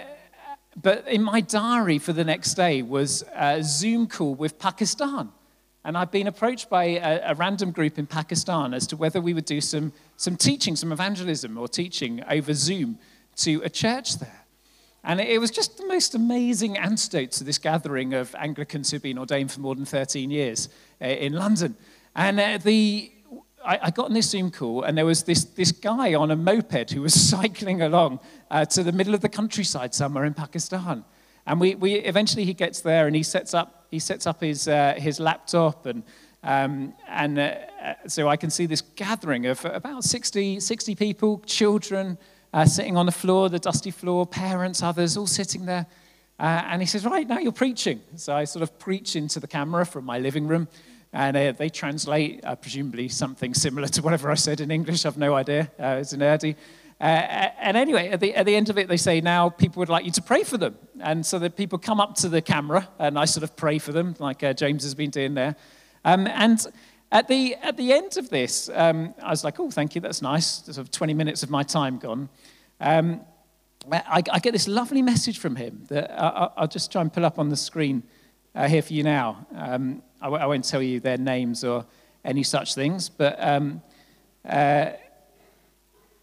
but 0.80 1.08
in 1.08 1.24
my 1.24 1.42
diary 1.42 1.98
for 1.98 2.14
the 2.14 2.24
next 2.24 2.54
day 2.54 2.84
was 2.84 3.24
a 3.36 3.64
Zoom 3.64 4.08
call 4.08 4.36
with 4.36 4.60
Pakistan. 4.60 5.32
And 5.84 5.98
I'd 5.98 6.12
been 6.12 6.28
approached 6.28 6.70
by 6.70 6.84
a, 6.84 7.32
a, 7.32 7.36
random 7.36 7.72
group 7.72 7.98
in 7.98 8.06
Pakistan 8.06 8.74
as 8.74 8.86
to 8.88 8.98
whether 8.98 9.20
we 9.20 9.34
would 9.34 9.46
do 9.46 9.62
some, 9.62 9.94
some 10.18 10.36
teaching, 10.36 10.76
some 10.76 10.92
evangelism 10.92 11.58
or 11.58 11.68
teaching 11.68 12.22
over 12.30 12.54
Zoom 12.54 13.00
to 13.38 13.62
a 13.64 13.70
church 13.70 14.20
there. 14.20 14.46
And 15.04 15.22
it 15.22 15.40
was 15.40 15.50
just 15.50 15.78
the 15.78 15.86
most 15.88 16.14
amazing 16.14 16.78
antidote 16.78 17.32
to 17.34 17.44
this 17.44 17.58
gathering 17.58 18.14
of 18.14 18.36
Anglicans 18.36 18.92
who've 18.92 19.02
been 19.02 19.18
ordained 19.18 19.52
for 19.52 19.62
more 19.62 19.74
than 19.74 19.86
13 19.86 20.30
years 20.30 20.70
uh, 21.02 21.06
in 21.06 21.34
London. 21.34 21.76
And 22.16 22.40
uh, 22.40 22.58
the, 22.58 23.12
I, 23.68 23.80
I, 23.84 23.92
got 23.92 24.06
on 24.06 24.14
this 24.14 24.30
Zoom 24.30 24.50
call, 24.50 24.84
and 24.84 24.98
there 24.98 25.06
was 25.06 25.24
this, 25.24 25.44
this 25.44 25.74
guy 25.74 26.14
on 26.14 26.32
a 26.32 26.38
moped 26.38 26.92
who 26.92 27.02
was 27.02 27.14
cycling 27.30 27.82
along 27.82 28.22
uh, 28.50 28.64
to 28.66 28.82
the 28.82 28.94
middle 28.94 29.14
of 29.14 29.20
the 29.20 29.28
countryside 29.30 29.94
somewhere 29.94 30.24
in 30.24 30.34
Pakistan. 30.34 31.04
And 31.46 31.60
we, 31.60 31.76
we, 31.76 31.96
eventually 31.96 32.46
he 32.46 32.54
gets 32.54 32.80
there 32.80 33.08
and 33.08 33.16
he 33.16 33.24
sets 33.24 33.54
up, 33.54 33.88
he 33.92 34.00
sets 34.00 34.26
up 34.26 34.42
his, 34.42 34.70
uh, 34.70 34.94
his 34.98 35.20
laptop. 35.20 35.86
And, 35.86 36.04
um, 36.44 36.94
and 37.10 37.38
uh, 37.38 37.56
so 38.08 38.30
I 38.30 38.38
can 38.38 38.50
see 38.50 38.68
this 38.68 38.82
gathering 38.82 39.46
of 39.48 39.64
about 39.66 40.06
60, 40.06 40.62
60 40.62 40.96
people, 40.96 41.42
children 41.46 42.18
uh, 42.54 42.66
sitting 42.66 42.96
on 42.96 43.06
the 43.06 43.12
floor, 43.12 43.50
the 43.50 43.60
dusty 43.60 43.92
floor, 43.92 44.26
parents, 44.26 44.82
others, 44.82 45.18
all 45.18 45.28
sitting 45.28 45.66
there. 45.66 45.86
Uh, 46.40 46.64
and 46.68 46.82
he 46.82 46.86
says, 46.86 47.04
Right, 47.04 47.28
now 47.28 47.40
you're 47.40 47.52
preaching. 47.52 48.00
So 48.16 48.34
I 48.34 48.46
sort 48.46 48.64
of 48.64 48.80
preach 48.80 49.18
into 49.18 49.42
the 49.42 49.48
camera 49.48 49.86
from 49.86 50.06
my 50.06 50.20
living 50.20 50.48
room. 50.48 50.70
And 51.18 51.36
uh, 51.36 51.52
they 51.52 51.70
translate, 51.70 52.46
uh, 52.46 52.56
presumably, 52.56 53.08
something 53.08 53.56
similar 53.56 53.88
to 53.88 54.04
whatever 54.04 54.30
I 54.30 54.36
said 54.36 54.62
in 54.62 54.70
English. 54.70 55.04
I've 55.04 55.18
no 55.18 55.34
idea. 55.34 55.72
Uh, 55.80 55.98
it's 56.00 56.14
an 56.14 56.22
Urdu. 56.22 56.54
Uh, 57.02 57.04
and 57.04 57.76
anyway, 57.76 58.10
at 58.10 58.20
the, 58.20 58.36
at 58.36 58.46
the 58.46 58.56
end 58.56 58.70
of 58.70 58.78
it, 58.78 58.88
they 58.88 58.98
say, 58.98 59.20
now 59.20 59.50
people 59.50 59.80
would 59.80 59.90
like 59.90 60.06
you 60.06 60.12
to 60.12 60.22
pray 60.22 60.44
for 60.44 60.60
them. 60.60 60.78
And 61.00 61.26
so 61.26 61.40
the 61.40 61.50
people 61.50 61.80
come 61.80 62.00
up 62.00 62.14
to 62.18 62.30
the 62.30 62.40
camera, 62.40 62.88
and 63.00 63.18
I 63.18 63.26
sort 63.26 63.44
of 63.44 63.56
pray 63.56 63.80
for 63.80 63.92
them, 63.92 64.14
like 64.20 64.44
uh, 64.44 64.54
James 64.54 64.84
has 64.84 64.94
been 64.94 65.10
doing 65.10 65.34
there. 65.34 65.56
Um, 66.06 66.28
and 66.28 66.64
at 67.12 67.28
the, 67.28 67.56
at 67.64 67.78
the 67.78 67.94
end 67.94 68.18
of 68.18 68.30
this, 68.30 68.70
um, 68.76 69.16
I 69.24 69.32
was 69.32 69.44
like, 69.44 69.60
oh, 69.60 69.72
thank 69.72 69.96
you, 69.96 70.02
that's 70.02 70.22
nice. 70.22 70.66
Sort 70.66 70.78
of 70.78 70.92
20 70.92 71.16
minutes 71.16 71.42
of 71.42 71.50
my 71.50 71.64
time 71.64 71.98
gone. 71.98 72.30
Um, 72.80 73.22
I, 73.92 74.22
I, 74.32 74.38
get 74.38 74.52
this 74.54 74.68
lovely 74.68 75.02
message 75.02 75.40
from 75.40 75.56
him 75.56 75.86
that 75.88 76.12
I, 76.12 76.62
will 76.62 76.68
just 76.68 76.92
try 76.92 77.02
and 77.02 77.12
pull 77.12 77.26
up 77.26 77.40
on 77.40 77.50
the 77.50 77.58
screen 77.58 78.04
uh, 78.54 78.68
here 78.68 78.84
for 78.84 78.94
you 78.94 79.02
now. 79.02 79.48
Um, 79.56 80.04
I 80.22 80.26
w- 80.26 80.42
I 80.42 80.46
won't 80.46 80.66
tell 80.66 80.82
you 80.82 81.00
their 81.00 81.18
names 81.18 81.64
or 81.64 81.86
any 82.26 82.44
such 82.44 82.76
things, 82.76 83.10
but 83.10 83.38
um, 83.40 83.82
uh, 84.48 84.92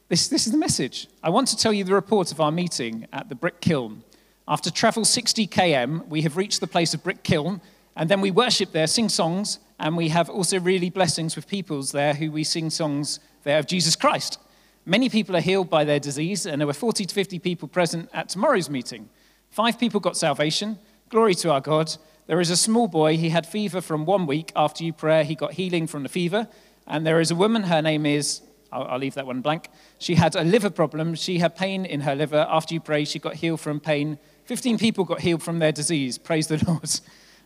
this, 0.09 0.29
this 0.29 0.47
is 0.47 0.53
the 0.53 0.59
message. 0.59 1.09
I 1.23 1.31
want 1.31 1.49
to 1.49 1.57
tell 1.57 1.73
you 1.73 1.85
the 1.85 1.95
report 1.95 2.33
of 2.33 2.41
our 2.41 2.53
meeting 2.53 3.07
at 3.13 3.29
the 3.29 3.35
Brick 3.35 3.61
Kiln. 3.61 4.03
After 4.47 4.71
travel 4.71 5.05
60 5.05 5.47
km, 5.47 6.07
we 6.09 6.23
have 6.23 6.37
reached 6.37 6.61
the 6.61 6.67
place 6.67 6.93
of 6.93 7.03
Brick 7.03 7.23
Kiln, 7.23 7.61
and 7.97 8.11
then 8.11 8.21
we 8.21 8.31
worship 8.31 8.73
there, 8.73 8.87
sing 8.87 9.09
songs, 9.09 9.59
and 9.79 9.97
we 9.97 10.09
have 10.09 10.29
also 10.29 10.61
really 10.61 10.91
blessings 10.91 11.37
with 11.37 11.47
peoples 11.47 11.93
there 11.93 12.15
who 12.15 12.31
we 12.31 12.45
sing 12.45 12.69
songs 12.71 13.21
there 13.45 13.59
of 13.59 13.67
Jesus 13.67 13.97
Christ. 13.97 14.39
Many 14.85 15.09
people 15.09 15.35
are 15.37 15.41
healed 15.41 15.71
by 15.71 15.85
their 15.85 16.01
disease, 16.01 16.45
and 16.45 16.61
there 16.61 16.67
were 16.67 16.75
40 16.75 17.07
to 17.07 17.15
50 17.15 17.39
people 17.39 17.69
present 17.69 18.11
at 18.13 18.29
tomorrow's 18.29 18.69
meeting. 18.69 19.09
Five 19.51 19.79
people 19.79 20.01
got 20.01 20.17
salvation. 20.17 20.79
Glory 21.09 21.35
to 21.37 21.51
our 21.51 21.61
God. 21.61 21.97
There 22.27 22.41
is 22.41 22.49
a 22.51 22.57
small 22.57 22.89
boy, 22.89 23.17
he 23.17 23.29
had 23.29 23.47
fever 23.47 23.81
from 23.81 24.07
one 24.07 24.27
week. 24.27 24.51
After 24.57 24.83
you 24.83 24.93
prayer, 24.93 25.25
he 25.25 25.35
got 25.35 25.53
healing 25.53 25.87
from 25.87 26.03
the 26.03 26.09
fever. 26.09 26.49
And 26.87 27.07
there 27.07 27.21
is 27.21 27.31
a 27.31 27.35
woman, 27.35 27.65
her 27.65 27.83
name 27.83 28.07
is, 28.07 28.41
I'll, 28.73 28.85
I'll 28.85 28.99
leave 28.99 29.15
that 29.15 29.27
one 29.27 29.43
blank. 29.43 29.69
She 29.99 30.15
had 30.15 30.35
a 30.35 30.43
liver 30.43 30.71
problem. 30.71 31.15
She 31.15 31.39
had 31.39 31.55
pain 31.55 31.85
in 31.85 32.01
her 32.01 32.15
liver. 32.15 32.47
After 32.49 32.73
you 32.73 32.81
pray, 32.81 33.05
she 33.05 33.19
got 33.19 33.35
healed 33.35 33.61
from 33.61 33.79
pain. 33.79 34.19
15 34.47 34.79
people 34.79 35.05
got 35.05 35.21
healed 35.21 35.43
from 35.43 35.59
their 35.59 35.73
disease. 35.73 36.17
Praise 36.17 36.47
the 36.47 36.63
Lord. 36.67 36.89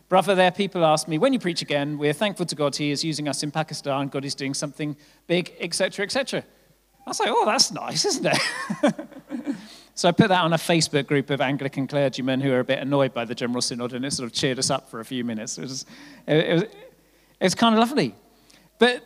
Brother, 0.07 0.33
there, 0.33 0.51
people 0.51 0.85
ask 0.85 1.07
me, 1.07 1.17
when 1.17 1.33
you 1.33 1.39
preach 1.39 1.61
again, 1.61 1.97
we're 1.97 2.13
thankful 2.13 2.45
to 2.45 2.55
God 2.55 2.75
He 2.75 2.89
is 2.91 3.03
using 3.03 3.27
us 3.27 3.43
in 3.43 3.51
Pakistan. 3.51 4.07
God 4.07 4.25
is 4.25 4.33
doing 4.33 4.53
something 4.53 4.95
big, 5.27 5.53
etc., 5.59 6.03
etc. 6.05 6.43
I 7.05 7.11
say, 7.11 7.25
oh, 7.27 7.45
that's 7.45 7.71
nice, 7.71 8.05
isn't 8.05 8.25
it? 8.25 8.95
so 9.99 10.07
I 10.07 10.13
put 10.13 10.29
that 10.29 10.45
on 10.45 10.53
a 10.53 10.57
Facebook 10.57 11.07
group 11.07 11.29
of 11.29 11.41
Anglican 11.41 11.85
clergymen 11.85 12.39
who 12.39 12.53
are 12.53 12.61
a 12.61 12.63
bit 12.63 12.79
annoyed 12.79 13.13
by 13.13 13.25
the 13.25 13.35
General 13.35 13.61
Synod, 13.61 13.91
and 13.91 14.05
it 14.05 14.13
sort 14.13 14.27
of 14.27 14.33
cheered 14.33 14.57
us 14.57 14.69
up 14.69 14.89
for 14.89 15.01
a 15.01 15.03
few 15.03 15.25
minutes. 15.25 15.57
It 15.57 15.63
was, 15.63 15.85
it 16.25 16.53
was, 16.53 16.63
it 16.63 16.71
was 17.41 17.53
kind 17.53 17.75
of 17.75 17.79
lovely. 17.79 18.15
But 18.77 19.03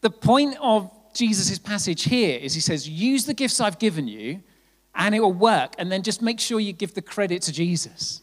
the 0.00 0.08
point 0.08 0.56
of 0.62 0.90
Jesus' 1.12 1.58
passage 1.58 2.04
here 2.04 2.38
is 2.38 2.54
he 2.54 2.62
says, 2.62 2.88
use 2.88 3.26
the 3.26 3.34
gifts 3.34 3.60
I've 3.60 3.78
given 3.78 4.08
you, 4.08 4.40
and 4.94 5.14
it 5.14 5.20
will 5.20 5.34
work. 5.34 5.74
And 5.76 5.92
then 5.92 6.02
just 6.02 6.22
make 6.22 6.40
sure 6.40 6.58
you 6.58 6.72
give 6.72 6.94
the 6.94 7.02
credit 7.02 7.42
to 7.42 7.52
Jesus. 7.52 8.22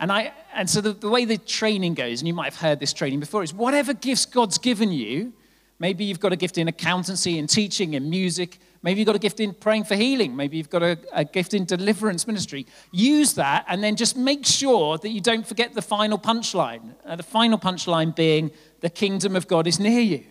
And, 0.00 0.12
I, 0.12 0.34
and 0.52 0.68
so 0.68 0.82
the, 0.82 0.92
the 0.92 1.08
way 1.08 1.24
the 1.24 1.38
training 1.38 1.94
goes, 1.94 2.20
and 2.20 2.28
you 2.28 2.34
might 2.34 2.52
have 2.52 2.60
heard 2.60 2.78
this 2.78 2.92
training 2.92 3.20
before, 3.20 3.42
is 3.42 3.54
whatever 3.54 3.94
gifts 3.94 4.26
God's 4.26 4.58
given 4.58 4.92
you, 4.92 5.32
Maybe 5.78 6.04
you've 6.04 6.20
got 6.20 6.32
a 6.32 6.36
gift 6.36 6.58
in 6.58 6.68
accountancy, 6.68 7.38
in 7.38 7.46
teaching, 7.46 7.94
in 7.94 8.10
music. 8.10 8.58
Maybe 8.82 9.00
you've 9.00 9.06
got 9.06 9.16
a 9.16 9.20
gift 9.20 9.40
in 9.40 9.54
praying 9.54 9.84
for 9.84 9.96
healing. 9.96 10.36
Maybe 10.36 10.56
you've 10.56 10.70
got 10.70 10.82
a, 10.82 10.98
a, 11.12 11.24
gift 11.24 11.52
in 11.52 11.64
deliverance 11.64 12.26
ministry. 12.26 12.66
Use 12.92 13.34
that 13.34 13.64
and 13.68 13.82
then 13.82 13.96
just 13.96 14.16
make 14.16 14.46
sure 14.46 14.98
that 14.98 15.08
you 15.08 15.20
don't 15.20 15.46
forget 15.46 15.74
the 15.74 15.82
final 15.82 16.18
punchline. 16.18 16.94
Uh, 17.04 17.16
the 17.16 17.22
final 17.22 17.58
punchline 17.58 18.14
being 18.14 18.52
the 18.80 18.90
kingdom 18.90 19.34
of 19.34 19.48
God 19.48 19.66
is 19.66 19.80
near 19.80 20.00
you. 20.00 20.24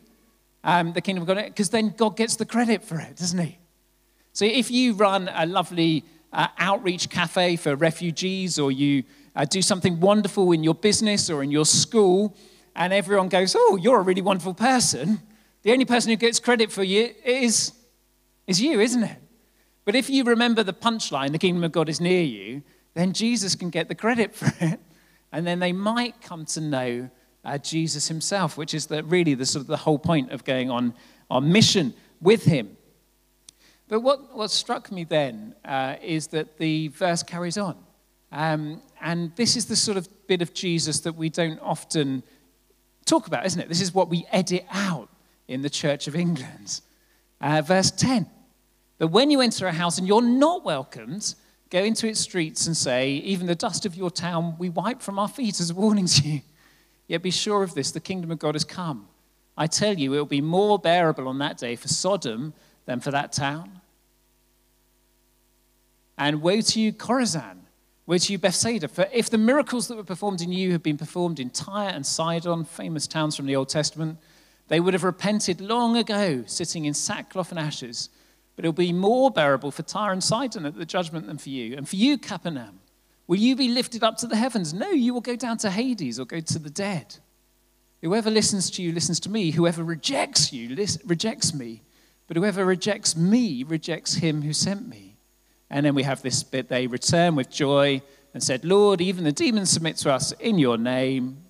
Um, 0.64 0.94
the 0.94 1.02
kingdom 1.02 1.24
of 1.24 1.28
God, 1.28 1.44
because 1.46 1.70
then 1.70 1.94
God 1.98 2.16
gets 2.16 2.36
the 2.38 2.46
credit 2.46 2.84
for 2.84 3.00
it, 3.00 3.18
doesn't 3.18 3.40
he? 3.40 3.58
So 4.34 4.46
if 4.46 4.72
you 4.72 4.94
run 4.94 5.30
a 5.34 5.46
lovely 5.46 6.06
uh, 6.32 6.48
outreach 6.58 7.10
cafe 7.10 7.58
for 7.58 7.76
refugees 7.76 8.60
or 8.60 8.72
you 8.72 9.04
uh, 9.36 9.46
do 9.46 9.62
something 9.62 10.00
wonderful 10.00 10.52
in 10.52 10.64
your 10.64 10.76
business 10.76 11.30
or 11.30 11.44
in 11.44 11.52
your 11.52 11.66
school, 11.66 12.36
and 12.76 12.94
everyone 12.94 13.28
goes, 13.28 13.56
Oh, 13.58 13.78
you're 13.82 14.00
a 14.00 14.04
really 14.04 14.22
wonderful 14.22 14.54
person 14.54 15.20
the 15.68 15.74
only 15.74 15.84
person 15.84 16.12
who 16.12 16.16
gets 16.16 16.40
credit 16.40 16.72
for 16.72 16.82
you 16.82 17.14
is, 17.26 17.74
is 18.48 18.62
you, 18.62 18.80
isn't 18.80 19.04
it? 19.04 19.18
But 19.86 19.96
if 19.96 20.10
you 20.10 20.24
remember 20.24 20.64
the 20.64 20.74
punchline, 20.74 21.32
the 21.32 21.38
kingdom 21.38 21.64
of 21.64 21.72
God 21.72 21.88
is 21.88 22.02
near 22.02 22.24
you, 22.24 22.64
then 22.94 23.14
Jesus 23.14 23.56
can 23.56 23.70
get 23.70 23.88
the 23.88 23.96
credit 23.96 24.36
for 24.36 24.52
it. 24.66 24.80
And 25.32 25.46
then 25.46 25.60
they 25.60 25.72
might 25.74 26.22
come 26.22 26.46
to 26.48 26.62
know 26.62 27.10
uh, 27.46 27.58
Jesus 27.58 28.08
himself, 28.08 28.58
which 28.58 28.74
is 28.74 28.88
the, 28.88 29.04
really 29.04 29.34
the, 29.34 29.46
sort 29.46 29.62
of 29.62 29.68
the 29.68 29.78
whole 29.78 30.00
point 30.00 30.32
of 30.32 30.44
going 30.44 30.72
on, 30.72 30.94
on 31.30 31.52
mission 31.52 31.94
with 32.22 32.44
him. 32.44 32.76
But 33.88 34.02
what, 34.02 34.36
what 34.36 34.52
struck 34.52 34.92
me 34.92 35.04
then 35.04 35.56
uh, 35.64 35.96
is 36.02 36.28
that 36.28 36.58
the 36.58 36.90
verse 36.90 37.24
carries 37.24 37.58
on. 37.58 37.78
Um, 38.32 38.82
and 39.00 39.34
this 39.36 39.56
is 39.56 39.66
the 39.68 39.76
sort 39.76 39.98
of 39.98 40.10
bit 40.28 40.42
of 40.42 40.54
Jesus 40.54 41.02
that 41.02 41.14
we 41.14 41.30
don't 41.30 41.60
often 41.62 42.24
talk 43.06 43.28
about, 43.28 43.46
isn't 43.46 43.62
it? 43.62 43.70
This 43.70 43.82
is 43.82 43.94
what 43.94 44.10
we 44.10 44.26
edit 44.32 44.66
out 44.72 45.10
in 45.48 45.62
the 45.62 45.70
Church 45.70 46.08
of 46.08 46.16
England. 46.16 46.82
Uh, 47.40 47.62
verse 47.62 47.92
10 47.92 48.30
But 48.98 49.08
when 49.08 49.30
you 49.30 49.42
enter 49.42 49.68
a 49.68 49.72
house 49.72 49.98
and 49.98 50.08
you're 50.08 50.22
not 50.22 50.64
welcomed, 50.64 51.36
go 51.70 51.84
into 51.84 52.08
its 52.08 52.20
streets 52.20 52.66
and 52.68 52.76
say, 52.76 53.12
Even 53.12 53.48
the 53.48 53.56
dust 53.56 53.86
of 53.86 53.96
your 53.96 54.10
town 54.10 54.56
we 54.58 54.70
wipe 54.70 55.02
from 55.02 55.20
our 55.20 55.28
feet 55.28 55.60
as 55.60 55.70
a 55.70 55.76
warning 55.76 56.08
to 56.08 56.28
you. 56.28 56.42
Yet 57.08 57.22
be 57.22 57.32
sure 57.32 57.64
of 57.64 57.74
this 57.74 57.92
the 57.92 58.00
kingdom 58.00 58.32
of 58.32 58.40
God 58.40 58.56
has 58.56 58.64
come. 58.64 59.08
I 59.58 59.68
tell 59.68 59.98
you, 59.98 60.14
it 60.14 60.18
will 60.18 60.26
be 60.26 60.42
more 60.42 60.78
bearable 60.78 61.28
on 61.28 61.40
that 61.40 61.58
day 61.58 61.76
for 61.76 61.88
Sodom 61.88 62.54
than 62.86 63.00
for 63.00 63.12
that 63.12 63.32
town. 63.32 63.82
And 66.18 66.42
woe 66.42 66.62
to 66.62 66.80
you, 66.80 66.94
Chorazin! 66.94 67.60
Woe 68.06 68.18
to 68.18 68.32
you, 68.32 68.40
Bethsaida! 68.40 68.88
For 68.88 69.08
if 69.12 69.30
the 69.30 69.38
miracles 69.38 69.88
that 69.88 69.98
were 69.98 70.04
performed 70.04 70.42
in 70.42 70.52
you 70.52 70.72
had 70.72 70.84
been 70.84 70.98
performed 70.98 71.40
in 71.40 71.50
Tyre 71.50 71.90
and 71.90 72.06
Sidon, 72.06 72.66
famous 72.66 73.08
towns 73.08 73.36
from 73.36 73.46
the 73.46 73.56
Old 73.56 73.70
Testament, 73.70 74.18
they 74.68 74.80
would 74.80 74.94
have 74.94 75.04
repented 75.04 75.62
long 75.62 75.98
ago, 75.98 76.44
sitting 76.46 76.86
in 76.86 76.94
sackcloth 76.94 77.52
and 77.52 77.60
ashes. 77.60 78.10
But 78.58 78.66
it'll 78.66 78.74
be 78.74 78.92
more 78.92 79.32
bearable 79.32 79.72
for 79.72 79.84
Tyre 79.84 80.12
and 80.12 80.24
Sidon 80.24 80.66
at 80.66 80.76
the 80.76 80.86
judgment 80.86 81.28
than 81.28 81.38
for 81.38 81.50
you. 81.50 81.78
And 81.78 81.88
for 81.88 81.96
you, 81.96 82.18
Capernaum, 82.18 82.80
will 83.28 83.38
you 83.38 83.56
be 83.56 83.70
lifted 83.70 84.04
up 84.04 84.18
to 84.18 84.28
the 84.28 84.36
heavens? 84.36 84.74
No, 84.74 84.90
you 84.90 85.14
will 85.14 85.22
go 85.22 85.36
down 85.36 85.60
to 85.60 85.70
Hades 85.70 86.20
or 86.20 86.26
go 86.26 86.40
to 86.40 86.60
the 86.60 86.72
dead. 86.72 87.18
Whoever 88.02 88.32
listens 88.32 88.70
to 88.72 88.82
you 88.82 88.92
listens 88.92 89.20
to 89.22 89.30
me. 89.30 89.52
Whoever 89.52 89.84
rejects 89.84 90.52
you 90.52 90.76
rejects 91.06 91.54
me. 91.54 91.84
But 92.28 92.36
whoever 92.36 92.66
rejects 92.66 93.16
me 93.16 93.64
rejects 93.64 94.16
him 94.16 94.42
who 94.42 94.54
sent 94.54 94.88
me. 94.88 95.18
And 95.70 95.86
then 95.86 95.94
we 95.96 96.04
have 96.04 96.24
this 96.24 96.44
bit 96.44 96.68
they 96.68 96.88
return 96.88 97.36
with 97.36 97.52
joy 97.52 98.02
and 98.34 98.42
said, 98.42 98.66
Lord, 98.66 99.02
even 99.02 99.24
the 99.24 99.32
demons 99.32 99.70
submit 99.70 99.98
to 99.98 100.12
us 100.12 100.32
in 100.34 100.58
your 100.58 100.78
name. 100.78 101.44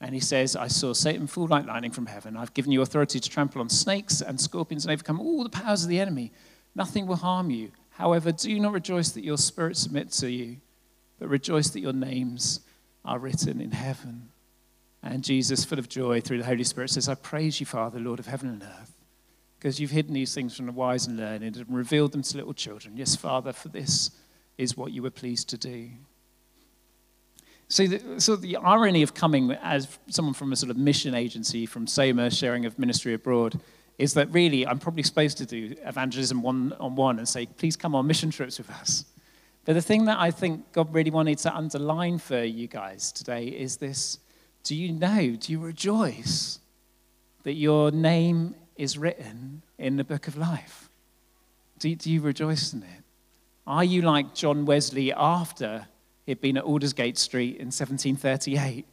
And 0.00 0.14
he 0.14 0.20
says, 0.20 0.54
I 0.54 0.68
saw 0.68 0.92
Satan 0.92 1.26
fall 1.26 1.48
like 1.48 1.66
lightning 1.66 1.90
from 1.90 2.06
heaven. 2.06 2.36
I've 2.36 2.54
given 2.54 2.70
you 2.70 2.82
authority 2.82 3.18
to 3.18 3.28
trample 3.28 3.60
on 3.60 3.68
snakes 3.68 4.20
and 4.20 4.40
scorpions 4.40 4.84
and 4.84 4.92
overcome 4.92 5.20
all 5.20 5.42
the 5.42 5.50
powers 5.50 5.82
of 5.82 5.88
the 5.88 5.98
enemy. 5.98 6.32
Nothing 6.74 7.06
will 7.06 7.16
harm 7.16 7.50
you. 7.50 7.72
However, 7.90 8.30
do 8.30 8.60
not 8.60 8.72
rejoice 8.72 9.10
that 9.10 9.24
your 9.24 9.38
spirit 9.38 9.76
submits 9.76 10.20
to 10.20 10.30
you, 10.30 10.58
but 11.18 11.28
rejoice 11.28 11.70
that 11.70 11.80
your 11.80 11.92
names 11.92 12.60
are 13.04 13.18
written 13.18 13.60
in 13.60 13.72
heaven. 13.72 14.28
And 15.02 15.24
Jesus, 15.24 15.64
full 15.64 15.80
of 15.80 15.88
joy 15.88 16.20
through 16.20 16.38
the 16.38 16.44
Holy 16.44 16.62
Spirit, 16.62 16.90
says, 16.90 17.08
I 17.08 17.16
praise 17.16 17.58
you, 17.58 17.66
Father, 17.66 17.98
Lord 17.98 18.20
of 18.20 18.26
heaven 18.26 18.48
and 18.50 18.62
earth, 18.62 18.92
because 19.58 19.80
you've 19.80 19.90
hidden 19.90 20.14
these 20.14 20.32
things 20.32 20.56
from 20.56 20.66
the 20.66 20.72
wise 20.72 21.08
and 21.08 21.16
learned 21.16 21.42
and 21.42 21.64
revealed 21.68 22.12
them 22.12 22.22
to 22.22 22.36
little 22.36 22.54
children. 22.54 22.96
Yes, 22.96 23.16
Father, 23.16 23.52
for 23.52 23.68
this 23.68 24.12
is 24.58 24.76
what 24.76 24.92
you 24.92 25.02
were 25.02 25.10
pleased 25.10 25.48
to 25.48 25.58
do. 25.58 25.90
So 27.68 27.86
the, 27.86 28.20
so 28.20 28.36
the 28.36 28.56
irony 28.56 29.02
of 29.02 29.12
coming 29.12 29.50
as 29.62 29.98
someone 30.08 30.34
from 30.34 30.52
a 30.52 30.56
sort 30.56 30.70
of 30.70 30.78
mission 30.78 31.14
agency 31.14 31.66
from 31.66 31.86
SOMA, 31.86 32.30
sharing 32.30 32.64
of 32.64 32.78
ministry 32.78 33.12
abroad, 33.12 33.60
is 33.98 34.14
that 34.14 34.32
really 34.32 34.66
I'm 34.66 34.78
probably 34.78 35.02
supposed 35.02 35.36
to 35.38 35.46
do 35.46 35.74
evangelism 35.84 36.40
one 36.40 36.72
on 36.80 36.96
one 36.96 37.18
and 37.18 37.28
say, 37.28 37.46
please 37.46 37.76
come 37.76 37.94
on 37.94 38.06
mission 38.06 38.30
trips 38.30 38.58
with 38.58 38.70
us. 38.70 39.04
But 39.66 39.74
the 39.74 39.82
thing 39.82 40.06
that 40.06 40.18
I 40.18 40.30
think 40.30 40.72
God 40.72 40.94
really 40.94 41.10
wanted 41.10 41.36
to 41.38 41.54
underline 41.54 42.18
for 42.18 42.42
you 42.42 42.68
guys 42.68 43.12
today 43.12 43.48
is 43.48 43.76
this 43.76 44.18
do 44.64 44.74
you 44.74 44.92
know, 44.92 45.36
do 45.36 45.52
you 45.52 45.58
rejoice 45.60 46.60
that 47.42 47.54
your 47.54 47.90
name 47.90 48.54
is 48.76 48.98
written 48.98 49.62
in 49.78 49.96
the 49.96 50.04
book 50.04 50.26
of 50.26 50.36
life? 50.36 50.88
Do, 51.78 51.94
do 51.94 52.10
you 52.10 52.20
rejoice 52.20 52.72
in 52.72 52.82
it? 52.82 53.04
Are 53.66 53.84
you 53.84 54.02
like 54.02 54.34
John 54.34 54.64
Wesley 54.64 55.12
after 55.12 55.86
he'd 56.28 56.42
been 56.42 56.58
at 56.58 56.64
Aldersgate 56.64 57.16
Street 57.16 57.56
in 57.56 57.68
1738? 57.68 58.86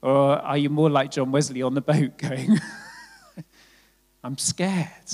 Or 0.00 0.38
are 0.38 0.56
you 0.56 0.70
more 0.70 0.88
like 0.88 1.10
John 1.10 1.30
Wesley 1.30 1.60
on 1.60 1.74
the 1.74 1.82
boat 1.82 2.16
going, 2.18 2.58
I'm 4.24 4.38
scared? 4.38 5.12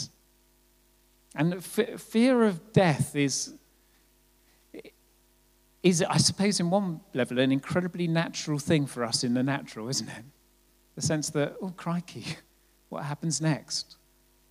And 1.35 1.55
f- 1.55 2.01
fear 2.01 2.45
of 2.45 2.73
death 2.73 3.17
is, 3.17 3.55
is, 5.83 6.01
I 6.09 6.19
suppose, 6.19 6.61
in 6.61 6.71
one 6.71 7.01
level, 7.13 7.41
an 7.41 7.51
incredibly 7.51 8.07
natural 8.07 8.61
thing 8.61 8.87
for 8.87 9.03
us 9.03 9.25
in 9.25 9.35
the 9.35 9.43
natural, 9.43 9.89
isn't 9.89 10.09
it? 10.09 10.25
The 10.95 11.03
sense 11.03 11.31
that, 11.31 11.57
oh, 11.61 11.73
crikey, 11.77 12.25
what 12.89 13.03
happens 13.03 13.41
next? 13.41 13.97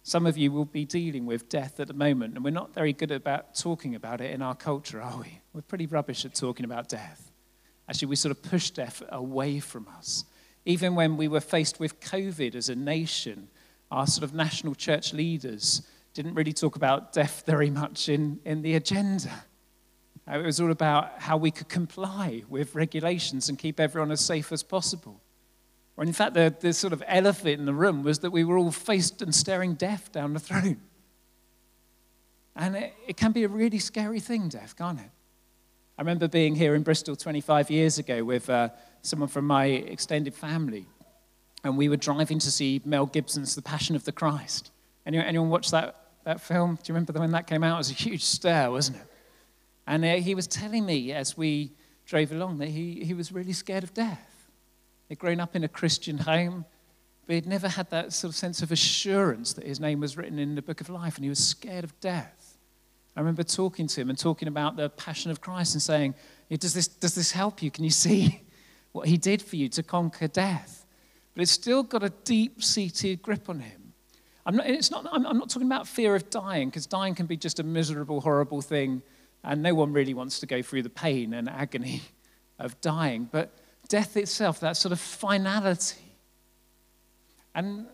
Some 0.06 0.26
of 0.26 0.38
you 0.38 0.52
will 0.52 0.66
be 0.66 0.84
dealing 0.84 1.26
with 1.26 1.48
death 1.48 1.80
at 1.80 1.88
the 1.88 1.94
moment, 1.94 2.36
and 2.36 2.44
we're 2.44 2.52
not 2.52 2.74
very 2.74 2.92
good 2.92 3.10
about 3.10 3.56
talking 3.56 3.96
about 3.96 4.20
it 4.20 4.32
in 4.32 4.42
our 4.42 4.54
culture, 4.54 5.02
are 5.02 5.18
we? 5.18 5.40
We're 5.54 5.62
pretty 5.62 5.86
rubbish 5.86 6.26
at 6.26 6.36
talking 6.36 6.66
about 6.66 6.90
death. 6.90 7.32
Actually, 7.88 8.10
we 8.10 8.18
sort 8.18 8.32
of 8.32 8.44
push 8.44 8.70
death 8.70 9.02
away 9.10 9.62
from 9.62 9.88
us. 9.98 10.26
Even 10.66 10.96
when 10.96 11.16
we 11.16 11.30
were 11.30 11.40
faced 11.40 11.80
with 11.80 12.02
COVID 12.02 12.54
as 12.54 12.68
a 12.68 12.76
nation, 12.76 13.48
our 13.92 14.06
sort 14.06 14.24
of 14.24 14.34
national 14.34 14.76
church 14.76 15.14
leaders 15.14 15.88
didn't 16.14 16.36
really 16.36 16.54
talk 16.54 16.76
about 16.76 17.14
death 17.14 17.44
very 17.46 17.70
much 17.70 18.10
in, 18.10 18.42
in 18.44 18.62
the 18.62 18.76
agenda. 18.76 19.46
It 20.28 20.44
was 20.44 20.60
all 20.60 20.72
about 20.72 21.22
how 21.22 21.38
we 21.38 21.50
could 21.50 21.70
comply 21.70 22.44
with 22.50 22.76
regulations 22.76 23.48
and 23.48 23.58
keep 23.58 23.80
everyone 23.80 24.12
as 24.12 24.20
safe 24.20 24.52
as 24.52 24.64
possible. 24.64 25.22
Or 25.96 26.04
in 26.04 26.14
fact, 26.14 26.34
the, 26.34 26.54
the 26.60 26.74
sort 26.74 26.94
of 26.94 27.04
elephant 27.08 27.60
in 27.60 27.66
the 27.66 27.74
room 27.74 28.04
was 28.04 28.20
that 28.20 28.32
we 28.32 28.44
were 28.44 28.58
all 28.58 28.72
faced 28.72 29.22
and 29.22 29.34
staring 29.34 29.76
death 29.76 30.12
down 30.12 30.34
the 30.34 30.40
throat. 30.40 30.78
And 32.56 32.76
it, 32.76 32.94
it 33.08 33.18
can 33.18 33.32
be 33.32 33.44
a 33.44 33.48
really 33.48 33.80
scary 33.80 34.20
thing, 34.20 34.50
death, 34.50 34.76
can't 34.76 35.00
it? 35.00 35.10
I 35.98 36.02
remember 36.02 36.28
being 36.28 36.56
here 36.56 36.74
in 36.76 36.82
Bristol 36.84 37.16
25 37.16 37.70
years 37.70 38.00
ago 38.00 38.24
with 38.24 38.50
uh, 38.50 38.70
someone 39.02 39.30
from 39.30 39.46
my 39.46 39.66
extended 39.66 40.34
family, 40.34 40.88
and 41.64 41.78
we 41.78 41.88
were 41.90 41.98
driving 41.98 42.40
to 42.40 42.52
see 42.52 42.82
Mel 42.84 43.06
Gibson's 43.06 43.56
The 43.56 43.62
Passion 43.62 43.96
of 43.96 44.04
the 44.04 44.12
Christ. 44.12 44.72
Anyone, 45.06 45.28
anyone 45.28 45.50
watch 45.50 45.70
that, 45.72 45.96
that 46.24 46.42
film? 46.42 46.76
Do 46.76 46.82
you 46.88 46.96
remember 46.96 47.14
when 47.20 47.32
that 47.32 47.46
came 47.46 47.64
out? 47.64 47.76
It 47.76 47.78
was 47.78 47.92
a 47.92 47.94
huge 47.94 48.24
stir, 48.24 48.72
wasn't 48.72 48.98
it? 48.98 49.08
And 49.86 50.04
uh, 50.04 50.14
he 50.16 50.34
was 50.34 50.48
telling 50.48 50.86
me 50.86 51.12
as 51.12 51.38
we 51.38 51.74
drove 52.06 52.32
along 52.32 52.58
that 52.58 52.70
he, 52.70 53.04
he 53.04 53.14
was 53.14 53.32
really 53.32 53.54
scared 53.54 53.84
of 53.84 53.94
death. 53.94 54.33
He'd 55.10 55.20
grown 55.20 55.40
up 55.40 55.56
in 55.56 55.64
a 55.64 55.68
Christian 55.68 56.18
home, 56.18 56.66
but 57.26 57.36
he'd 57.36 57.46
never 57.46 57.68
had 57.68 57.90
that 57.92 58.14
sort 58.14 58.30
of 58.30 58.36
sense 58.36 58.62
of 58.62 58.72
assurance 58.72 59.54
that 59.54 59.66
his 59.66 59.80
name 59.80 60.00
was 60.00 60.18
written 60.18 60.40
in 60.40 60.56
the 60.56 60.62
book 60.62 60.82
of 60.82 60.90
life, 60.90 61.16
and 61.16 61.24
he 61.24 61.30
was 61.30 61.46
scared 61.46 61.84
of 61.84 62.00
death. 62.00 62.58
I 63.16 63.20
remember 63.20 63.44
talking 63.44 63.88
to 63.88 64.02
him 64.02 64.10
and 64.10 64.18
talking 64.18 64.48
about 64.48 64.76
the 64.76 64.90
passion 64.90 65.30
of 65.30 65.40
Christ 65.40 65.76
and 65.76 65.82
saying, 65.82 66.16
does 66.50 66.74
this, 66.74 66.88
does 66.88 67.16
this 67.16 67.32
help 67.32 67.62
you? 67.62 67.70
Can 67.70 67.84
you 67.84 67.90
see 67.90 68.42
what 68.92 69.08
he 69.08 69.18
did 69.18 69.42
for 69.42 69.56
you 69.56 69.70
to 69.70 69.84
conquer 69.84 70.28
death? 70.28 70.86
But 71.34 71.44
it's 71.44 71.52
still 71.52 71.84
got 71.84 72.04
a 72.04 72.10
deep 72.10 72.64
seated 72.64 73.22
grip 73.22 73.50
on 73.50 73.60
him. 73.60 73.94
I'm 74.46 74.58
not, 74.58 74.68
it's 74.68 74.92
not, 74.92 75.08
I'm, 75.12 75.26
I'm 75.26 75.38
not 75.38 75.50
talking 75.50 75.68
about 75.68 75.88
fear 75.88 76.16
of 76.16 76.30
dying, 76.30 76.70
because 76.70 76.86
dying 76.86 77.16
can 77.16 77.26
be 77.28 77.38
just 77.38 77.60
a 77.60 77.64
miserable, 77.64 78.20
horrible 78.20 78.62
thing, 78.62 79.02
and 79.44 79.62
no 79.62 79.74
one 79.74 79.94
really 79.94 80.14
wants 80.14 80.40
to 80.42 80.46
go 80.46 80.62
through 80.62 80.84
the 80.84 80.90
pain 80.90 81.34
and 81.34 81.50
agony 81.50 82.02
of 82.60 82.80
dying. 82.82 83.30
But 83.32 83.52
death 83.88 84.18
itself, 84.18 84.60
that 84.62 84.78
sort 84.78 84.92
of 84.92 85.00
finality. 85.00 86.18
And 87.56 87.88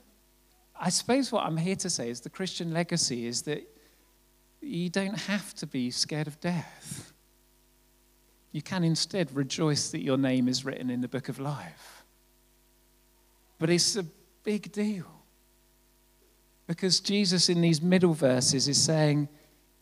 I 0.79 0.89
suppose 0.89 1.31
what 1.31 1.45
I'm 1.45 1.57
here 1.57 1.75
to 1.77 1.89
say 1.89 2.09
is 2.09 2.21
the 2.21 2.29
Christian 2.29 2.73
legacy 2.73 3.25
is 3.25 3.41
that 3.43 3.63
you 4.61 4.89
don't 4.89 5.17
have 5.17 5.53
to 5.55 5.67
be 5.67 5.91
scared 5.91 6.27
of 6.27 6.39
death. 6.39 7.13
You 8.51 8.61
can 8.61 8.83
instead 8.83 9.35
rejoice 9.35 9.91
that 9.91 10.01
your 10.01 10.17
name 10.17 10.47
is 10.47 10.65
written 10.65 10.89
in 10.89 11.01
the 11.01 11.07
book 11.07 11.29
of 11.29 11.39
life. 11.39 12.03
But 13.59 13.69
it's 13.69 13.95
a 13.95 14.05
big 14.43 14.71
deal. 14.71 15.05
Because 16.65 16.99
Jesus, 16.99 17.49
in 17.49 17.61
these 17.61 17.81
middle 17.81 18.13
verses, 18.13 18.67
is 18.67 18.81
saying, 18.81 19.27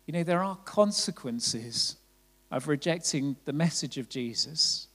you 0.06 0.14
know, 0.14 0.24
there 0.24 0.44
are 0.44 0.56
consequences 0.56 1.98
of 2.50 2.68
rejecting 2.68 3.36
the 3.46 3.54
message 3.54 3.98
of 3.98 4.10
Jesus. 4.10 4.87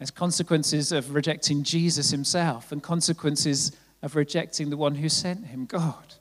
There's 0.00 0.10
consequences 0.10 0.92
of 0.92 1.14
rejecting 1.14 1.62
Jesus 1.62 2.10
himself 2.10 2.72
and 2.72 2.82
consequences 2.82 3.72
of 4.00 4.16
rejecting 4.16 4.70
the 4.70 4.78
one 4.78 4.94
who 4.94 5.10
sent 5.10 5.48
him, 5.48 5.66
God. 5.66 6.14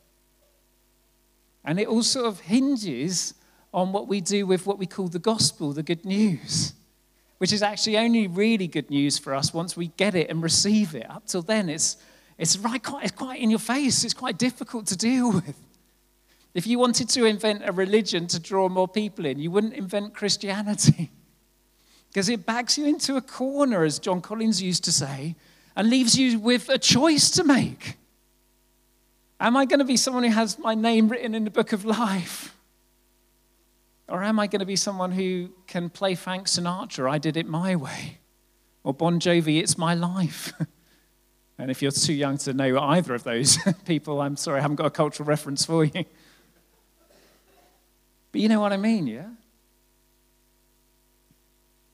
And 1.63 1.79
it 1.79 1.87
all 1.87 2.03
sort 2.03 2.25
of 2.25 2.41
hinges 2.41 3.35
on 3.73 3.93
what 3.93 4.09
we 4.09 4.19
do 4.19 4.45
with 4.45 4.65
what 4.65 4.79
we 4.79 4.85
call 4.85 5.07
the 5.07 5.17
gospel, 5.17 5.71
the 5.71 5.81
good 5.81 6.03
news, 6.03 6.73
which 7.37 7.53
is 7.53 7.63
actually 7.63 7.97
only 7.97 8.27
really 8.27 8.67
good 8.67 8.89
news 8.89 9.17
for 9.17 9.33
us 9.33 9.53
once 9.53 9.77
we 9.77 9.87
get 9.95 10.13
it 10.13 10.29
and 10.29 10.43
receive 10.43 10.93
it. 10.93 11.09
Up 11.09 11.25
till 11.25 11.41
then, 11.41 11.69
it's, 11.69 11.95
it's, 12.37 12.57
right, 12.57 12.83
quite, 12.83 13.05
it's 13.05 13.13
quite 13.13 13.39
in 13.39 13.49
your 13.49 13.59
face, 13.59 14.03
it's 14.03 14.13
quite 14.13 14.37
difficult 14.37 14.87
to 14.87 14.97
deal 14.97 15.31
with. 15.35 15.55
If 16.53 16.67
you 16.67 16.79
wanted 16.79 17.07
to 17.09 17.23
invent 17.23 17.61
a 17.63 17.71
religion 17.71 18.27
to 18.27 18.41
draw 18.41 18.67
more 18.67 18.89
people 18.89 19.25
in, 19.25 19.39
you 19.39 19.51
wouldn't 19.51 19.73
invent 19.73 20.13
Christianity. 20.13 21.11
Because 22.09 22.29
it 22.29 22.45
backs 22.45 22.77
you 22.77 22.85
into 22.85 23.15
a 23.15 23.21
corner, 23.21 23.83
as 23.83 23.99
John 23.99 24.21
Collins 24.21 24.61
used 24.61 24.83
to 24.85 24.91
say, 24.91 25.35
and 25.75 25.89
leaves 25.89 26.17
you 26.17 26.39
with 26.39 26.67
a 26.69 26.77
choice 26.77 27.29
to 27.31 27.43
make. 27.43 27.97
Am 29.39 29.55
I 29.55 29.65
going 29.65 29.79
to 29.79 29.85
be 29.85 29.95
someone 29.95 30.23
who 30.23 30.31
has 30.31 30.59
my 30.59 30.75
name 30.75 31.07
written 31.07 31.33
in 31.33 31.45
the 31.45 31.51
book 31.51 31.71
of 31.71 31.85
life? 31.85 32.55
Or 34.09 34.23
am 34.23 34.39
I 34.39 34.47
going 34.47 34.59
to 34.59 34.65
be 34.65 34.75
someone 34.75 35.11
who 35.11 35.51
can 35.67 35.89
play 35.89 36.15
Frank 36.15 36.47
Sinatra, 36.47 37.09
I 37.09 37.19
did 37.19 37.37
it 37.37 37.47
my 37.47 37.75
way? 37.75 38.17
Or 38.83 38.93
Bon 38.93 39.19
Jovi, 39.19 39.61
it's 39.61 39.77
my 39.77 39.93
life? 39.93 40.51
and 41.59 41.69
if 41.69 41.81
you're 41.81 41.91
too 41.91 42.13
young 42.13 42.37
to 42.39 42.53
know 42.53 42.79
either 42.79 43.13
of 43.13 43.23
those 43.23 43.57
people, 43.85 44.19
I'm 44.19 44.35
sorry, 44.35 44.59
I 44.59 44.61
haven't 44.61 44.77
got 44.77 44.87
a 44.87 44.91
cultural 44.91 45.27
reference 45.27 45.63
for 45.63 45.85
you. 45.85 46.05
But 48.31 48.41
you 48.41 48.49
know 48.49 48.59
what 48.59 48.73
I 48.73 48.77
mean, 48.77 49.07
yeah? 49.07 49.29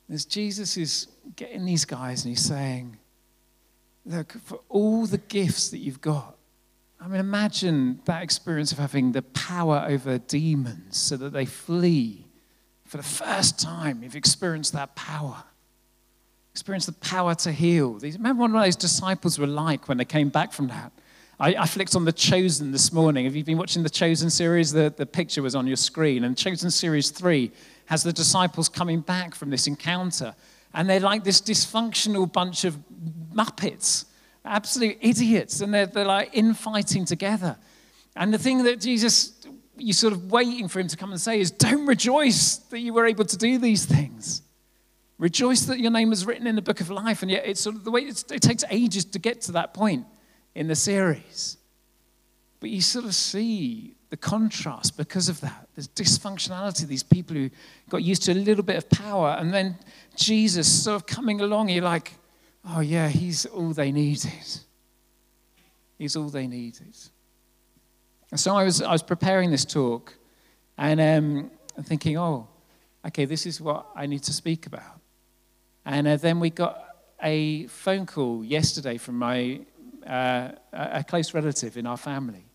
As 0.09 0.25
Jesus 0.25 0.77
is 0.77 1.07
getting 1.35 1.65
these 1.65 1.85
guys 1.85 2.23
and 2.23 2.31
he's 2.31 2.45
saying, 2.45 2.97
Look, 4.05 4.33
for 4.43 4.59
all 4.69 5.07
the 5.07 5.17
gifts 5.17 5.69
that 5.69 5.79
you've 5.79 6.01
got, 6.01 6.35
I 7.01 7.07
mean, 7.07 7.19
imagine 7.19 8.01
that 8.05 8.21
experience 8.21 8.71
of 8.71 8.77
having 8.77 9.11
the 9.11 9.21
power 9.21 9.85
over 9.87 10.17
demons 10.17 10.97
so 10.97 11.17
that 11.17 11.33
they 11.33 11.45
flee. 11.45 12.25
For 12.85 12.97
the 12.97 13.03
first 13.03 13.59
time, 13.59 14.03
you've 14.03 14.15
experienced 14.15 14.73
that 14.73 14.95
power. 14.95 15.43
Experienced 16.51 16.87
the 16.87 16.93
power 16.93 17.35
to 17.35 17.51
heal. 17.51 17.99
Remember 17.99 18.43
what 18.43 18.51
those 18.51 18.75
disciples 18.75 19.39
were 19.39 19.47
like 19.47 19.87
when 19.87 19.97
they 19.97 20.05
came 20.05 20.29
back 20.29 20.53
from 20.53 20.67
that? 20.67 20.91
I, 21.39 21.55
I, 21.55 21.65
flicked 21.65 21.95
on 21.95 22.05
The 22.05 22.13
Chosen 22.13 22.71
this 22.71 22.93
morning. 22.93 23.25
Have 23.25 23.35
you 23.35 23.43
been 23.43 23.57
watching 23.57 23.83
The 23.83 23.89
Chosen 23.89 24.29
series? 24.29 24.71
The, 24.71 24.93
the 24.95 25.05
picture 25.05 25.41
was 25.41 25.53
on 25.53 25.67
your 25.67 25.75
screen. 25.75 26.23
And 26.23 26.37
Chosen 26.37 26.71
Series 26.71 27.09
3 27.09 27.51
has 27.85 28.03
the 28.03 28.13
disciples 28.13 28.69
coming 28.69 29.01
back 29.01 29.35
from 29.35 29.49
this 29.49 29.67
encounter. 29.67 30.35
And 30.73 30.89
they're 30.89 30.99
like 30.99 31.23
this 31.23 31.41
dysfunctional 31.41 32.31
bunch 32.31 32.65
of 32.65 32.77
muppets 33.33 34.05
absolute 34.45 34.97
idiots, 35.01 35.61
and 35.61 35.73
they're, 35.73 35.87
they're 35.87 36.05
like 36.05 36.29
infighting 36.33 37.05
together. 37.05 37.57
And 38.15 38.33
the 38.33 38.37
thing 38.37 38.63
that 38.63 38.79
Jesus, 38.79 39.33
you're 39.77 39.93
sort 39.93 40.13
of 40.13 40.31
waiting 40.31 40.67
for 40.67 40.79
him 40.79 40.87
to 40.87 40.97
come 40.97 41.11
and 41.11 41.19
say 41.19 41.39
is, 41.39 41.51
don't 41.51 41.85
rejoice 41.85 42.57
that 42.57 42.79
you 42.79 42.93
were 42.93 43.05
able 43.05 43.25
to 43.25 43.37
do 43.37 43.57
these 43.57 43.85
things. 43.85 44.41
Rejoice 45.17 45.61
that 45.61 45.79
your 45.79 45.91
name 45.91 46.09
was 46.09 46.25
written 46.25 46.47
in 46.47 46.55
the 46.55 46.61
book 46.61 46.81
of 46.81 46.89
life. 46.89 47.21
And 47.21 47.31
yet, 47.31 47.45
it's 47.45 47.61
sort 47.61 47.75
of 47.75 47.83
the 47.83 47.91
way 47.91 48.01
it 48.01 48.41
takes 48.41 48.63
ages 48.69 49.05
to 49.05 49.19
get 49.19 49.41
to 49.41 49.53
that 49.53 49.73
point 49.73 50.05
in 50.53 50.67
the 50.67 50.75
series. 50.75 51.57
But 52.59 52.69
you 52.69 52.81
sort 52.81 53.05
of 53.05 53.15
see 53.15 53.94
the 54.09 54.17
contrast 54.17 54.97
because 54.97 55.29
of 55.29 55.41
that. 55.41 55.67
There's 55.75 55.87
dysfunctionality, 55.87 56.87
these 56.87 57.03
people 57.03 57.35
who 57.35 57.49
got 57.89 58.03
used 58.03 58.23
to 58.23 58.33
a 58.33 58.35
little 58.35 58.63
bit 58.63 58.77
of 58.77 58.89
power, 58.89 59.35
and 59.39 59.53
then 59.53 59.77
Jesus 60.15 60.83
sort 60.83 60.95
of 60.95 61.05
coming 61.05 61.41
along, 61.41 61.69
you're 61.69 61.83
like, 61.83 62.13
oh, 62.67 62.79
yeah, 62.79 63.07
he's 63.07 63.45
all 63.45 63.73
they 63.73 63.91
needed. 63.91 64.31
He's 65.97 66.15
all 66.15 66.29
they 66.29 66.47
needed. 66.47 66.95
And 68.31 68.39
so 68.39 68.55
I 68.55 68.63
was, 68.63 68.81
I 68.81 68.91
was 68.91 69.03
preparing 69.03 69.51
this 69.51 69.65
talk 69.65 70.13
and 70.77 70.99
um, 70.99 71.51
thinking, 71.83 72.17
oh, 72.17 72.47
okay, 73.07 73.25
this 73.25 73.45
is 73.45 73.61
what 73.61 73.87
I 73.95 74.07
need 74.07 74.23
to 74.23 74.33
speak 74.33 74.65
about. 74.65 74.99
And 75.85 76.07
uh, 76.07 76.17
then 76.17 76.39
we 76.39 76.49
got 76.49 76.83
a 77.21 77.67
phone 77.67 78.05
call 78.05 78.43
yesterday 78.43 78.97
from 78.97 79.19
my, 79.19 79.61
uh, 80.05 80.51
a 80.73 81.03
close 81.03 81.33
relative 81.33 81.77
in 81.77 81.87
our 81.87 81.97
family 81.97 82.45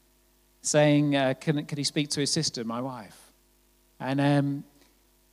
saying, 0.62 1.16
uh, 1.16 1.35
can, 1.40 1.64
can 1.64 1.79
he 1.79 1.85
speak 1.85 2.11
to 2.11 2.20
his 2.20 2.31
sister, 2.31 2.64
my 2.64 2.81
wife? 2.81 3.33
And 3.99 4.20
um, 4.20 4.64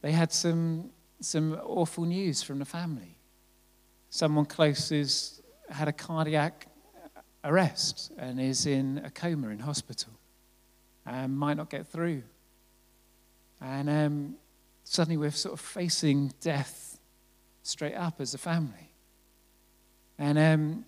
they 0.02 0.12
had 0.12 0.32
some, 0.32 0.90
some 1.20 1.60
awful 1.64 2.06
news 2.06 2.44
from 2.44 2.60
the 2.60 2.66
family 2.66 3.18
someone 4.10 4.46
close 4.46 4.90
has 4.90 5.42
had 5.70 5.88
a 5.88 5.94
cardiac 5.94 6.68
arrest 7.44 8.12
and 8.18 8.40
is 8.40 8.66
in 8.66 9.02
a 9.04 9.10
coma 9.12 9.50
in 9.50 9.60
hospital 9.60 10.12
and 11.06 11.38
might 11.38 11.56
not 11.56 11.70
get 11.70 11.88
through. 11.88 12.24
And 13.62 13.90
um, 13.90 14.36
suddenly 14.84 15.18
we're 15.18 15.32
sort 15.32 15.54
of 15.54 15.60
facing 15.60 16.34
death 16.42 17.00
straight 17.64 17.96
up 17.96 18.22
as 18.22 18.34
a 18.34 18.38
family. 18.38 18.92
And, 20.18 20.38
um, 20.38 20.86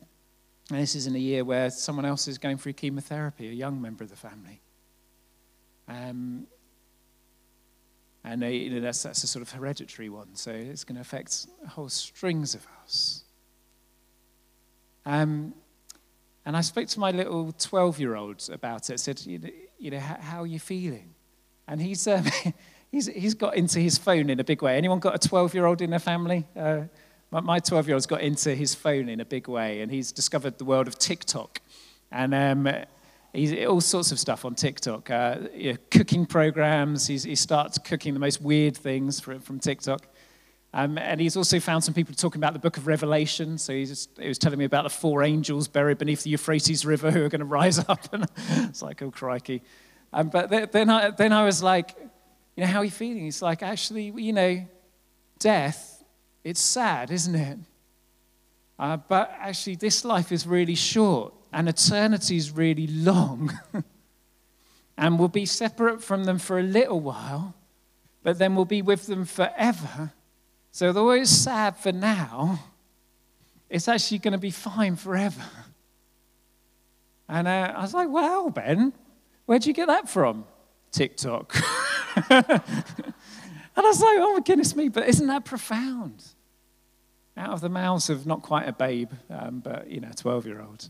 and 0.70 0.80
this 0.80 0.96
is 0.96 1.08
in 1.08 1.16
a 1.16 1.20
year 1.20 1.44
where 1.44 1.70
someone 1.70 2.06
else 2.06 2.28
is 2.28 2.38
going 2.38 2.58
through 2.58 2.74
chemotherapy, 2.74 3.48
a 3.50 3.52
young 3.52 3.82
member 3.82 4.04
of 4.04 4.10
the 4.10 4.16
family. 4.16 4.62
Um, 5.88 6.46
and 8.24 8.44
you 8.44 8.70
know, 8.70 8.82
that's, 8.82 9.04
that's 9.04 9.24
a 9.24 9.28
sort 9.28 9.42
of 9.42 9.52
hereditary 9.52 10.10
one, 10.10 10.36
so 10.36 10.52
it's 10.52 10.84
going 10.84 10.96
to 10.96 11.02
affect 11.02 11.48
whole 11.70 11.90
strings 11.90 12.54
of 12.54 12.68
us. 12.84 13.24
Um, 15.06 15.56
and 16.46 16.56
I 16.56 16.62
spoke 16.62 16.88
to 16.90 17.00
my 17.00 17.12
little 17.12 17.52
12 17.52 18.00
year 18.00 18.16
old 18.16 18.48
about 18.52 18.90
it. 18.90 18.94
I 18.94 18.96
said, 18.98 19.22
you 19.26 19.40
know, 19.40 19.50
you 19.78 19.92
know 19.92 20.00
how, 20.00 20.18
how, 20.20 20.42
are 20.42 20.48
you 20.48 20.60
feeling? 20.60 21.14
And 21.68 21.82
he's, 21.82 22.08
um, 22.08 22.26
he's, 22.92 23.08
he's 23.08 23.34
got 23.34 23.56
into 23.56 23.80
his 23.80 23.98
phone 23.98 24.30
in 24.30 24.40
a 24.40 24.44
big 24.44 24.62
way. 24.62 24.78
Anyone 24.78 25.00
got 25.00 25.16
a 25.16 25.28
12 25.28 25.54
year 25.54 25.66
old 25.66 25.82
in 25.82 25.90
their 25.90 26.00
family? 26.00 26.48
Uh, 26.56 26.82
my 27.32 27.60
12 27.60 27.88
year 27.88 27.96
old's 27.96 28.06
got 28.06 28.22
into 28.22 28.56
his 28.56 28.74
phone 28.76 29.10
in 29.10 29.20
a 29.20 29.26
big 29.26 29.48
way, 29.48 29.82
and 29.82 29.92
he's 29.92 30.12
discovered 30.12 30.58
the 30.58 30.66
world 30.66 30.88
of 30.88 30.98
TikTok. 30.98 31.62
And 32.12 32.34
um, 32.34 32.68
He's 33.34 33.54
all 33.66 33.82
sorts 33.82 34.12
of 34.12 34.20
stuff 34.20 34.44
on 34.44 34.56
TikTok, 34.56 35.12
uh, 35.12 35.38
you 35.54 35.74
know, 35.74 35.78
cooking 35.92 36.26
programs. 36.26 37.06
He's, 37.06 37.24
he 37.24 37.36
starts 37.36 37.78
cooking 37.78 38.16
the 38.16 38.20
most 38.20 38.42
weird 38.42 38.76
things 38.76 39.20
from, 39.20 39.40
from 39.40 39.60
TikTok. 39.60 40.08
Um, 40.74 40.98
and 40.98 41.22
he's 41.22 41.38
also 41.38 41.60
found 41.60 41.84
some 41.84 41.94
people 41.94 42.16
talking 42.16 42.40
about 42.40 42.54
the 42.54 42.60
book 42.60 42.78
of 42.78 42.88
Revelation. 42.88 43.60
So 43.60 43.74
he, 43.74 43.86
just, 43.86 44.10
he 44.20 44.28
was 44.28 44.40
telling 44.40 44.58
me 44.58 44.66
about 44.66 44.84
the 44.84 44.90
four 44.90 45.22
angels 45.22 45.68
buried 45.68 46.00
beneath 46.00 46.24
the 46.24 46.32
Euphrates 46.32 46.86
River 46.86 47.12
who 47.12 47.24
are 47.24 47.30
going 47.30 47.40
to 47.40 47.46
rise 47.46 47.78
up. 47.78 48.12
And 48.12 48.26
it's 48.38 48.82
like, 48.82 49.02
oh, 49.04 49.12
crikey. 49.12 49.62
Um, 50.12 50.30
but 50.30 50.72
then 50.72 50.90
I, 50.90 51.12
then 51.12 51.32
I 51.32 51.46
was 51.46 51.62
like, 51.62 51.96
you 52.56 52.64
know, 52.64 52.68
how 52.68 52.80
are 52.80 52.86
you 52.86 52.92
feeling? 52.92 53.24
He's 53.24 53.44
like, 53.44 53.62
actually, 53.62 54.12
you 54.16 54.34
know, 54.34 54.66
death, 55.38 55.99
it's 56.44 56.62
sad, 56.62 57.12
isn't 57.12 57.36
it? 57.36 57.58
Uh, 58.78 58.98
but 58.98 59.36
actually, 59.40 59.76
this 59.76 60.06
life 60.06 60.32
is 60.32 60.48
really 60.48 60.76
short 60.76 61.34
and 61.52 61.68
eternity 61.68 62.38
is 62.38 62.52
really 62.52 62.88
long. 62.88 63.58
and 64.98 65.20
we'll 65.20 65.28
be 65.28 65.46
separate 65.46 66.02
from 66.04 66.24
them 66.24 66.40
for 66.40 66.60
a 66.60 66.64
little 66.64 67.00
while, 67.00 67.56
but 68.24 68.38
then 68.38 68.56
we'll 68.56 68.66
be 68.66 68.82
with 68.82 69.08
them 69.08 69.26
forever. 69.26 70.14
So, 70.72 70.94
though 70.94 71.10
it's 71.12 71.30
sad 71.30 71.76
for 71.78 71.92
now, 71.92 72.60
it's 73.70 73.88
actually 73.88 74.20
going 74.20 74.32
to 74.34 74.38
be 74.38 74.52
fine 74.52 74.96
forever. 74.96 75.44
And 77.28 77.48
uh, 77.48 77.74
I 77.76 77.82
was 77.82 77.94
like, 77.94 78.10
well, 78.10 78.50
Ben, 78.50 78.94
where'd 79.46 79.66
you 79.66 79.74
get 79.74 79.88
that 79.88 80.10
from? 80.10 80.46
TikTok. 80.92 81.56
and 83.80 83.86
I 83.86 83.90
was 83.92 84.02
like, 84.02 84.18
oh 84.20 84.34
my 84.34 84.42
goodness 84.42 84.76
me, 84.76 84.90
but 84.90 85.08
isn't 85.08 85.28
that 85.28 85.46
profound? 85.46 86.26
Out 87.38 87.52
of 87.52 87.62
the 87.62 87.70
mouths 87.70 88.10
of 88.10 88.28
not 88.28 88.42
quite 88.42 88.68
a 88.68 88.74
babe, 88.74 89.12
um, 89.30 89.62
but, 89.62 89.90
you 89.90 90.02
know, 90.02 90.10
a 90.12 90.14
12 90.14 90.46
year 90.46 90.62
old, 90.62 90.90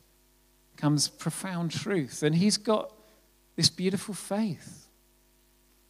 comes 0.76 1.08
profound 1.08 1.70
truth. 1.70 2.24
And 2.24 2.36
he's 2.36 2.58
got 2.58 2.92
this 3.56 3.70
beautiful 3.70 4.16
faith. 4.16 4.88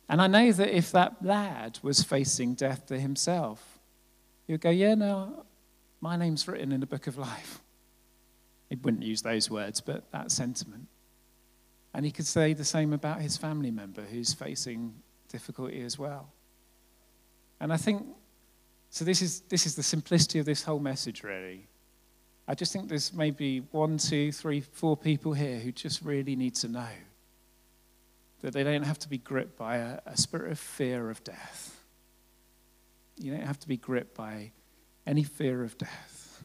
And 0.10 0.22
I 0.22 0.28
know 0.28 0.52
that 0.52 0.76
if 0.76 0.92
that 0.92 1.24
lad 1.24 1.80
was 1.82 2.04
facing 2.04 2.56
death 2.56 2.88
to 2.88 3.00
himself, 3.00 3.80
he 4.46 4.52
would 4.52 4.60
go, 4.62 4.70
Yeah, 4.70 4.96
no, 4.96 5.46
my 6.02 6.18
name's 6.18 6.50
written 6.50 6.74
in 6.74 6.82
the 6.82 6.86
book 6.86 7.08
of 7.08 7.18
life. 7.18 7.62
He 8.70 8.76
wouldn't 8.76 9.04
use 9.04 9.22
those 9.22 9.50
words, 9.50 9.80
but 9.80 10.12
that 10.12 10.32
sentiment. 10.32 10.88
And 11.94 12.04
he 12.04 12.12
could 12.12 12.28
say 12.28 12.52
the 12.52 12.66
same 12.66 12.92
about 12.92 13.22
his 13.22 13.38
family 13.38 13.72
member 13.72 14.02
who's 14.02 14.34
facing 14.34 14.96
difficulty 15.30 15.82
as 15.82 15.98
well. 15.98 16.34
And 17.60 17.74
I 17.74 17.78
think, 17.78 18.06
so 18.90 19.06
this 19.06 19.22
is, 19.22 19.42
this 19.42 19.66
is 19.66 19.76
the 19.76 19.84
simplicity 19.84 20.40
of 20.40 20.46
this 20.46 20.64
whole 20.64 20.80
message, 20.80 21.24
really. 21.24 21.68
I 22.48 22.56
just 22.56 22.74
think 22.74 22.90
there's 22.90 23.14
maybe 23.14 23.60
one, 23.60 23.98
two, 23.98 24.32
three, 24.32 24.62
four 24.62 24.98
people 24.98 25.34
here 25.34 25.60
who 25.60 25.72
just 25.72 26.02
really 26.02 26.36
need 26.36 26.56
to 26.56 26.68
know 26.68 26.88
that 28.42 28.54
they 28.54 28.64
don't 28.64 28.84
have 28.84 28.98
to 29.00 29.10
be 29.10 29.18
gripped 29.18 29.58
by 29.58 29.78
a, 29.78 30.00
a 30.06 30.18
spirit 30.18 30.52
of 30.52 30.58
fear 30.58 31.10
of 31.10 31.24
death. 31.24 31.84
You 33.18 33.32
don't 33.32 33.46
have 33.46 33.60
to 33.60 33.68
be 33.68 33.78
gripped 33.78 34.16
by 34.16 34.52
any 35.06 35.24
fear 35.24 35.64
of 35.64 35.78
death. 35.78 36.44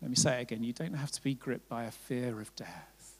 Let 0.00 0.10
me 0.10 0.16
say 0.16 0.38
it 0.38 0.42
again. 0.42 0.62
You 0.62 0.72
don't 0.72 0.94
have 0.94 1.10
to 1.12 1.22
be 1.22 1.34
gripped 1.34 1.68
by 1.68 1.84
a 1.84 1.90
fear 1.90 2.40
of 2.40 2.54
death. 2.54 3.18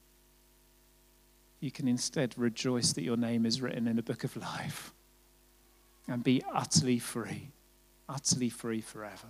You 1.61 1.71
can 1.71 1.89
instead 1.89 2.35
rejoice 2.37 2.93
that 2.93 3.03
your 3.03 3.17
name 3.17 3.45
is 3.47 3.61
written 3.61 3.89
in 3.89 3.97
the 3.97 4.03
book 4.03 4.23
of 4.23 4.37
life 4.37 4.95
and 6.09 6.23
be 6.23 6.43
utterly 6.53 6.99
free, 6.99 7.51
utterly 8.09 8.51
free 8.51 8.81
forever. 8.81 9.29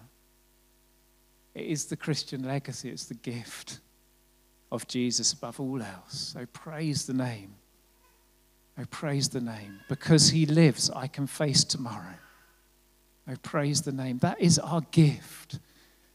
It 1.54 1.66
is 1.66 1.86
the 1.86 1.96
Christian 1.96 2.44
legacy, 2.44 2.90
it's 2.90 3.06
the 3.06 3.14
gift 3.14 3.80
of 4.72 4.88
Jesus 4.88 5.32
above 5.32 5.60
all 5.60 5.80
else. 5.80 6.34
So 6.34 6.46
praise 6.46 7.06
the 7.06 7.14
name. 7.14 7.54
Oh, 8.78 8.84
praise 8.90 9.28
the 9.28 9.40
name. 9.40 9.80
Because 9.88 10.30
he 10.30 10.46
lives, 10.46 10.90
I 10.90 11.06
can 11.06 11.28
face 11.28 11.62
tomorrow. 11.62 12.16
Oh, 13.30 13.36
praise 13.42 13.82
the 13.82 13.92
name. 13.92 14.18
That 14.18 14.40
is 14.40 14.58
our 14.58 14.80
gift. 14.90 15.60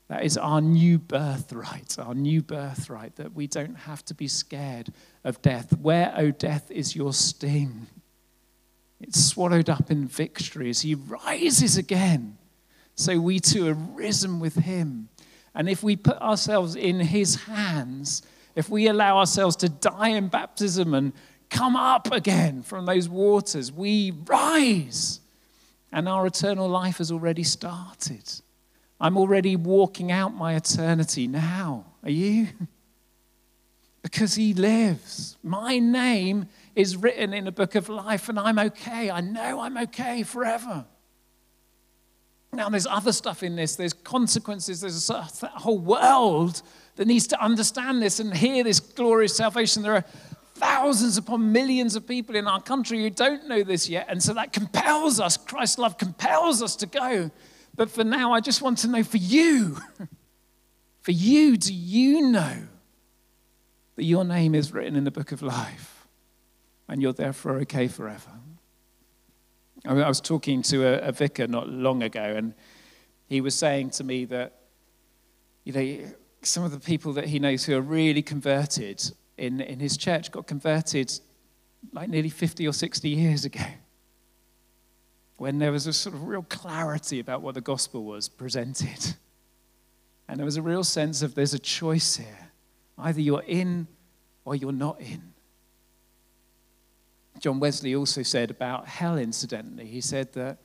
That 0.09 0.25
is 0.25 0.37
our 0.37 0.59
new 0.59 0.97
birthright, 0.97 1.97
our 1.99 2.15
new 2.15 2.41
birthright, 2.41 3.15
that 3.15 3.33
we 3.33 3.47
don't 3.47 3.75
have 3.75 4.03
to 4.05 4.13
be 4.13 4.27
scared 4.27 4.91
of 5.23 5.41
death. 5.41 5.77
Where, 5.77 6.11
O 6.17 6.25
oh, 6.25 6.31
death, 6.31 6.69
is 6.71 6.95
your 6.95 7.13
sting? 7.13 7.87
It's 8.99 9.23
swallowed 9.23 9.69
up 9.69 9.89
in 9.89 10.07
victory 10.07 10.69
as 10.69 10.81
he 10.81 10.95
rises 10.95 11.77
again. 11.77 12.37
So 12.95 13.19
we 13.19 13.39
too 13.39 13.67
are 13.67 13.73
risen 13.73 14.39
with 14.39 14.55
him. 14.55 15.09
And 15.55 15.69
if 15.69 15.83
we 15.83 15.95
put 15.95 16.17
ourselves 16.17 16.75
in 16.75 16.99
his 16.99 17.43
hands, 17.43 18.21
if 18.55 18.69
we 18.69 18.87
allow 18.87 19.17
ourselves 19.17 19.55
to 19.57 19.69
die 19.69 20.09
in 20.09 20.27
baptism 20.27 20.93
and 20.93 21.13
come 21.49 21.75
up 21.75 22.11
again 22.11 22.61
from 22.61 22.85
those 22.85 23.07
waters, 23.07 23.71
we 23.71 24.11
rise 24.25 25.21
and 25.91 26.07
our 26.07 26.27
eternal 26.27 26.67
life 26.67 26.97
has 26.97 27.11
already 27.11 27.43
started. 27.43 28.23
I'm 28.99 29.17
already 29.17 29.55
walking 29.55 30.11
out 30.11 30.35
my 30.35 30.55
eternity 30.55 31.27
now. 31.27 31.85
Are 32.03 32.11
you? 32.11 32.47
Because 34.01 34.35
he 34.35 34.53
lives. 34.53 35.35
My 35.43 35.77
name 35.77 36.47
is 36.79 36.95
written 36.95 37.33
in 37.33 37.45
a 37.45 37.51
book 37.51 37.75
of 37.75 37.89
life, 37.89 38.29
and 38.29 38.39
I'm 38.39 38.57
okay. 38.57 39.11
I 39.11 39.19
know 39.19 39.59
I'm 39.59 39.77
okay 39.77 40.23
forever. 40.23 40.85
Now, 42.53 42.69
there's 42.69 42.87
other 42.87 43.11
stuff 43.11 43.43
in 43.43 43.57
this. 43.57 43.75
There's 43.75 43.91
consequences. 43.91 44.79
There's 44.79 45.09
a 45.09 45.21
whole 45.47 45.77
world 45.77 46.61
that 46.95 47.05
needs 47.05 47.27
to 47.27 47.43
understand 47.43 48.01
this 48.01 48.21
and 48.21 48.33
hear 48.33 48.63
this 48.63 48.79
glorious 48.79 49.35
salvation. 49.35 49.83
There 49.83 49.93
are 49.93 50.05
thousands 50.55 51.17
upon 51.17 51.51
millions 51.51 51.97
of 51.97 52.07
people 52.07 52.37
in 52.37 52.47
our 52.47 52.61
country 52.61 53.01
who 53.01 53.09
don't 53.09 53.49
know 53.49 53.61
this 53.61 53.89
yet. 53.89 54.05
And 54.07 54.23
so 54.23 54.33
that 54.35 54.53
compels 54.53 55.19
us, 55.19 55.35
Christ's 55.35 55.79
love 55.79 55.97
compels 55.97 56.63
us 56.63 56.77
to 56.77 56.85
go. 56.85 57.29
But 57.75 57.91
for 57.91 58.05
now, 58.05 58.31
I 58.31 58.39
just 58.39 58.61
want 58.61 58.77
to 58.79 58.87
know 58.87 59.03
for 59.03 59.17
you, 59.17 59.77
for 61.01 61.11
you, 61.11 61.57
do 61.57 61.73
you 61.73 62.31
know 62.31 62.67
that 63.97 64.05
your 64.05 64.23
name 64.23 64.55
is 64.55 64.71
written 64.71 64.95
in 64.95 65.03
the 65.03 65.11
book 65.11 65.33
of 65.33 65.41
life 65.41 65.98
and 66.89 67.01
you're 67.01 67.13
therefore 67.13 67.57
okay 67.59 67.87
forever? 67.87 68.31
I, 69.85 69.93
mean, 69.93 70.03
I 70.03 70.07
was 70.07 70.19
talking 70.19 70.61
to 70.63 70.85
a, 70.85 71.07
a 71.07 71.11
vicar 71.13 71.47
not 71.47 71.69
long 71.69 72.03
ago, 72.03 72.21
and 72.21 72.53
he 73.27 73.39
was 73.39 73.55
saying 73.55 73.91
to 73.91 74.03
me 74.03 74.25
that, 74.25 74.55
you 75.63 75.73
know, 75.73 76.11
some 76.41 76.63
of 76.63 76.71
the 76.71 76.79
people 76.79 77.13
that 77.13 77.27
he 77.27 77.39
knows 77.39 77.63
who 77.63 77.77
are 77.77 77.81
really 77.81 78.21
converted 78.21 79.01
in, 79.37 79.61
in 79.61 79.79
his 79.79 79.95
church 79.95 80.31
got 80.31 80.47
converted 80.47 81.17
like 81.93 82.09
nearly 82.09 82.29
50 82.29 82.67
or 82.67 82.73
60 82.73 83.07
years 83.07 83.45
ago 83.45 83.65
when 85.37 85.57
there 85.59 85.71
was 85.71 85.87
a 85.87 85.93
sort 85.93 86.13
of 86.13 86.27
real 86.27 86.43
clarity 86.43 87.19
about 87.19 87.41
what 87.41 87.55
the 87.55 87.61
gospel 87.61 88.03
was 88.03 88.27
presented. 88.27 89.15
And 90.27 90.37
there 90.37 90.45
was 90.45 90.57
a 90.57 90.61
real 90.61 90.83
sense 90.83 91.21
of 91.21 91.33
there's 91.33 91.53
a 91.53 91.59
choice 91.59 92.17
here. 92.17 92.51
Either 92.97 93.21
you're 93.21 93.43
in 93.47 93.87
or 94.43 94.55
you're 94.55 94.73
not 94.73 94.99
in. 94.99 95.33
John 97.39 97.59
Wesley 97.59 97.95
also 97.95 98.23
said 98.23 98.51
about 98.51 98.87
hell, 98.87 99.17
incidentally, 99.17 99.87
he 99.87 100.01
said 100.01 100.33
that 100.33 100.57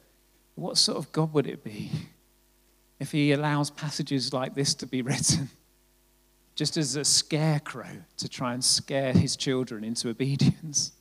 what 0.54 0.76
sort 0.76 0.98
of 0.98 1.12
God 1.12 1.32
would 1.32 1.46
it 1.46 1.64
be 1.64 1.90
if 3.00 3.12
he 3.12 3.32
allows 3.32 3.70
passages 3.70 4.32
like 4.32 4.54
this 4.54 4.74
to 4.74 4.86
be 4.86 5.02
written? 5.02 5.50
just 6.54 6.76
as 6.76 6.96
a 6.96 7.04
scarecrow 7.04 8.04
to 8.16 8.28
try 8.28 8.54
and 8.54 8.64
scare 8.64 9.12
his 9.12 9.36
children 9.36 9.84
into 9.84 10.08
obedience. 10.08 10.92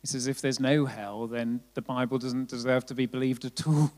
He 0.00 0.06
says, 0.06 0.26
if 0.26 0.40
there's 0.40 0.60
no 0.60 0.86
hell, 0.86 1.26
then 1.26 1.60
the 1.74 1.82
Bible 1.82 2.18
doesn't 2.18 2.48
deserve 2.48 2.86
to 2.86 2.94
be 2.94 3.06
believed 3.06 3.44
at 3.44 3.66
all. 3.66 3.92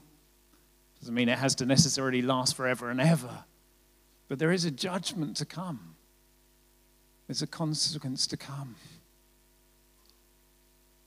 Doesn't 1.00 1.14
mean 1.14 1.28
it 1.28 1.38
has 1.38 1.54
to 1.56 1.66
necessarily 1.66 2.22
last 2.22 2.56
forever 2.56 2.90
and 2.90 3.00
ever. 3.00 3.44
But 4.26 4.38
there 4.38 4.50
is 4.50 4.64
a 4.64 4.70
judgment 4.70 5.36
to 5.36 5.44
come, 5.44 5.94
there's 7.26 7.42
a 7.42 7.46
consequence 7.46 8.26
to 8.28 8.36
come. 8.36 8.76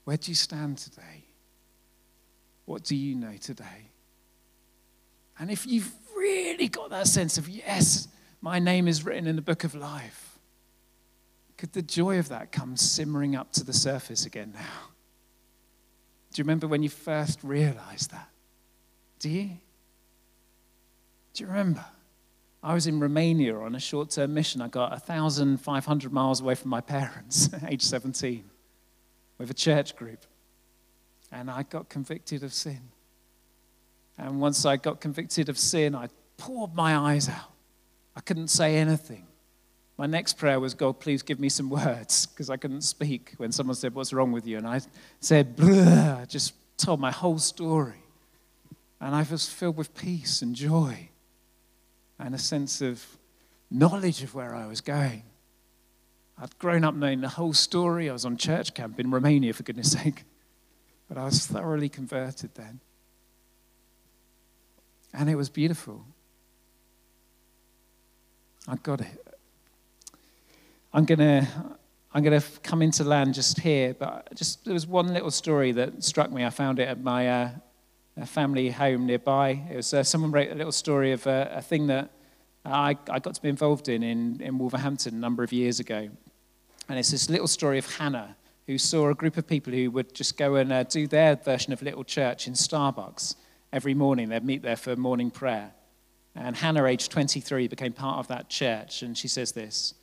Where 0.03 0.17
do 0.17 0.31
you 0.31 0.35
stand 0.35 0.77
today? 0.77 1.25
What 2.65 2.83
do 2.83 2.95
you 2.95 3.15
know 3.15 3.35
today? 3.39 3.89
And 5.39 5.49
if 5.49 5.65
you've 5.65 5.91
really 6.15 6.67
got 6.67 6.89
that 6.91 7.07
sense 7.07 7.37
of, 7.37 7.49
yes, 7.49 8.07
my 8.41 8.59
name 8.59 8.87
is 8.87 9.03
written 9.03 9.27
in 9.27 9.35
the 9.35 9.41
book 9.41 9.63
of 9.63 9.75
life. 9.75 10.37
Could 11.57 11.73
the 11.73 11.81
joy 11.81 12.19
of 12.19 12.29
that 12.29 12.51
come 12.51 12.75
simmering 12.75 13.35
up 13.35 13.51
to 13.53 13.63
the 13.63 13.73
surface 13.73 14.25
again 14.25 14.51
now? 14.53 14.89
Do 16.33 16.39
you 16.39 16.43
remember 16.43 16.67
when 16.67 16.81
you 16.81 16.89
first 16.89 17.43
realized 17.43 18.11
that? 18.11 18.29
Do 19.19 19.29
you? 19.29 19.49
Do 21.33 21.43
you 21.43 21.47
remember? 21.47 21.85
I 22.63 22.73
was 22.73 22.87
in 22.87 22.99
Romania 22.99 23.57
on 23.57 23.75
a 23.75 23.79
short 23.79 24.11
term 24.11 24.33
mission. 24.33 24.61
I 24.61 24.67
got 24.67 24.91
1,500 24.91 26.13
miles 26.13 26.41
away 26.41 26.55
from 26.55 26.69
my 26.69 26.81
parents, 26.81 27.49
age 27.67 27.81
17, 27.81 28.43
with 29.41 29.51
a 29.51 29.55
church 29.55 29.95
group. 29.95 30.25
And 31.31 31.49
I 31.49 31.63
got 31.63 31.89
convicted 31.89 32.43
of 32.43 32.53
sin. 32.53 32.79
And 34.17 34.39
once 34.39 34.65
I 34.65 34.77
got 34.77 35.01
convicted 35.01 35.49
of 35.49 35.57
sin, 35.57 35.95
I 35.95 36.09
poured 36.37 36.75
my 36.75 36.95
eyes 36.95 37.27
out. 37.27 37.51
I 38.15 38.21
couldn't 38.21 38.49
say 38.49 38.77
anything. 38.77 39.25
My 39.97 40.05
next 40.05 40.37
prayer 40.37 40.59
was, 40.59 40.73
God, 40.73 40.99
please 40.99 41.21
give 41.21 41.39
me 41.39 41.49
some 41.49 41.69
words, 41.69 42.25
because 42.25 42.49
I 42.49 42.57
couldn't 42.57 42.81
speak 42.81 43.33
when 43.37 43.51
someone 43.51 43.75
said, 43.75 43.93
What's 43.93 44.13
wrong 44.13 44.31
with 44.31 44.47
you? 44.47 44.57
And 44.57 44.67
I 44.67 44.81
said, 45.19 45.55
I 45.59 46.25
just 46.27 46.53
told 46.77 46.99
my 46.99 47.11
whole 47.11 47.39
story. 47.39 48.03
And 48.99 49.15
I 49.15 49.25
was 49.29 49.49
filled 49.49 49.77
with 49.77 49.95
peace 49.95 50.41
and 50.41 50.55
joy 50.55 51.09
and 52.19 52.35
a 52.35 52.37
sense 52.37 52.81
of 52.81 53.03
knowledge 53.71 54.21
of 54.21 54.35
where 54.35 54.53
I 54.53 54.67
was 54.67 54.81
going. 54.81 55.23
I'd 56.41 56.57
grown 56.57 56.83
up 56.83 56.95
knowing 56.95 57.21
the 57.21 57.29
whole 57.29 57.53
story. 57.53 58.09
I 58.09 58.13
was 58.13 58.25
on 58.25 58.35
church 58.35 58.73
camp 58.73 58.99
in 58.99 59.11
Romania, 59.11 59.53
for 59.53 59.61
goodness 59.61 59.91
sake. 59.91 60.23
But 61.07 61.19
I 61.19 61.25
was 61.25 61.45
thoroughly 61.45 61.87
converted 61.87 62.55
then. 62.55 62.79
And 65.13 65.29
it 65.29 65.35
was 65.35 65.49
beautiful. 65.49 66.03
I 68.67 68.75
got 68.77 69.01
it. 69.01 69.27
I'm 70.93 71.05
going 71.05 71.19
to 71.19 71.47
I'm 72.13 72.23
going 72.23 72.39
to 72.39 72.59
come 72.61 72.81
into 72.81 73.05
land 73.05 73.35
just 73.35 73.59
here, 73.59 73.93
but 73.93 74.35
just 74.35 74.65
there 74.65 74.73
was 74.73 74.85
one 74.85 75.13
little 75.13 75.31
story 75.31 75.71
that 75.73 76.03
struck 76.03 76.29
me. 76.29 76.43
I 76.43 76.49
found 76.49 76.79
it 76.79 76.87
at 76.89 77.01
my 77.01 77.29
uh, 77.29 77.49
family 78.25 78.69
home 78.69 79.05
nearby. 79.05 79.61
It 79.71 79.77
was 79.77 79.93
uh, 79.93 80.03
someone 80.03 80.31
wrote 80.31 80.51
a 80.51 80.55
little 80.55 80.73
story 80.73 81.13
of 81.13 81.25
uh, 81.25 81.47
a 81.51 81.61
thing 81.61 81.87
that 81.87 82.11
I, 82.65 82.97
I 83.09 83.19
got 83.19 83.35
to 83.35 83.41
be 83.41 83.47
involved 83.47 83.87
in, 83.89 84.03
in 84.03 84.41
in 84.41 84.57
Wolverhampton 84.57 85.13
a 85.13 85.17
number 85.17 85.43
of 85.43 85.53
years 85.53 85.79
ago, 85.79 86.09
and 86.89 86.99
it's 86.99 87.11
this 87.11 87.29
little 87.29 87.47
story 87.47 87.77
of 87.77 87.97
Hannah 87.97 88.35
who 88.67 88.77
saw 88.77 89.09
a 89.09 89.15
group 89.15 89.37
of 89.37 89.47
people 89.47 89.73
who 89.73 89.91
would 89.91 90.13
just 90.13 90.37
go 90.37 90.55
and 90.55 90.71
uh, 90.71 90.83
do 90.83 91.07
their 91.07 91.35
version 91.35 91.73
of 91.73 91.81
little 91.81 92.03
church 92.03 92.47
in 92.47 92.53
Starbucks 92.53 93.35
every 93.73 93.93
morning. 93.93 94.29
They'd 94.29 94.45
meet 94.45 94.61
there 94.61 94.75
for 94.75 94.95
morning 94.95 95.31
prayer, 95.31 95.73
and 96.35 96.55
Hannah, 96.55 96.85
aged 96.85 97.11
23, 97.11 97.67
became 97.67 97.93
part 97.93 98.19
of 98.19 98.27
that 98.27 98.49
church, 98.49 99.01
and 99.01 99.17
she 99.17 99.27
says 99.27 99.51
this. 99.51 99.93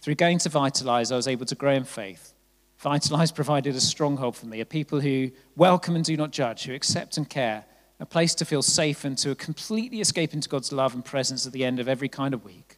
Through 0.00 0.14
going 0.14 0.38
to 0.38 0.48
Vitalize, 0.48 1.10
I 1.12 1.16
was 1.16 1.28
able 1.28 1.46
to 1.46 1.54
grow 1.54 1.72
in 1.72 1.84
faith. 1.84 2.32
Vitalize 2.78 3.32
provided 3.32 3.74
a 3.74 3.80
stronghold 3.80 4.36
for 4.36 4.46
me, 4.46 4.60
a 4.60 4.66
people 4.66 5.00
who 5.00 5.30
welcome 5.56 5.96
and 5.96 6.04
do 6.04 6.16
not 6.16 6.30
judge, 6.30 6.64
who 6.64 6.74
accept 6.74 7.16
and 7.16 7.28
care, 7.28 7.64
a 7.98 8.06
place 8.06 8.34
to 8.34 8.44
feel 8.44 8.62
safe 8.62 9.04
and 9.04 9.16
to 9.18 9.34
completely 9.34 10.00
escape 10.00 10.34
into 10.34 10.48
God's 10.48 10.72
love 10.72 10.94
and 10.94 11.04
presence 11.04 11.46
at 11.46 11.52
the 11.52 11.64
end 11.64 11.80
of 11.80 11.88
every 11.88 12.08
kind 12.08 12.34
of 12.34 12.44
week, 12.44 12.76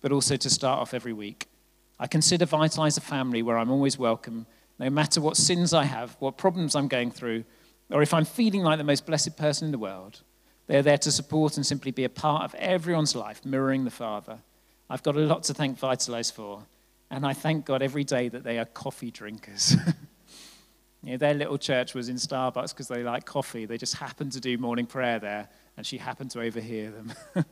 but 0.00 0.12
also 0.12 0.36
to 0.36 0.50
start 0.50 0.78
off 0.78 0.92
every 0.92 1.12
week. 1.12 1.48
I 2.00 2.06
consider 2.06 2.46
Vitalize 2.46 2.96
a 2.96 3.00
family 3.00 3.42
where 3.42 3.58
I'm 3.58 3.70
always 3.70 3.98
welcome, 3.98 4.46
no 4.78 4.88
matter 4.88 5.20
what 5.20 5.36
sins 5.36 5.72
I 5.74 5.84
have, 5.84 6.16
what 6.20 6.36
problems 6.36 6.76
I'm 6.76 6.88
going 6.88 7.10
through, 7.10 7.44
or 7.90 8.02
if 8.02 8.14
I'm 8.14 8.24
feeling 8.24 8.62
like 8.62 8.78
the 8.78 8.84
most 8.84 9.06
blessed 9.06 9.36
person 9.36 9.66
in 9.66 9.72
the 9.72 9.78
world. 9.78 10.22
They're 10.68 10.82
there 10.82 10.98
to 10.98 11.10
support 11.10 11.56
and 11.56 11.64
simply 11.64 11.90
be 11.90 12.04
a 12.04 12.10
part 12.10 12.44
of 12.44 12.54
everyone's 12.56 13.16
life, 13.16 13.44
mirroring 13.44 13.84
the 13.84 13.90
Father. 13.90 14.38
I've 14.90 15.02
got 15.02 15.16
a 15.16 15.20
lot 15.20 15.42
to 15.44 15.54
thank 15.54 15.78
Vitalize 15.78 16.30
for, 16.30 16.64
and 17.10 17.26
I 17.26 17.32
thank 17.32 17.64
God 17.64 17.82
every 17.82 18.04
day 18.04 18.28
that 18.28 18.44
they 18.44 18.58
are 18.58 18.66
coffee 18.66 19.10
drinkers. 19.10 19.74
you 21.02 21.12
know, 21.12 21.16
their 21.16 21.34
little 21.34 21.58
church 21.58 21.94
was 21.94 22.08
in 22.08 22.16
Starbucks 22.16 22.70
because 22.70 22.88
they 22.88 23.02
like 23.02 23.24
coffee. 23.24 23.64
They 23.64 23.78
just 23.78 23.96
happened 23.96 24.32
to 24.32 24.40
do 24.40 24.58
morning 24.58 24.86
prayer 24.86 25.18
there, 25.18 25.48
and 25.76 25.86
she 25.86 25.96
happened 25.96 26.30
to 26.32 26.42
overhear 26.42 26.90
them. 26.90 27.12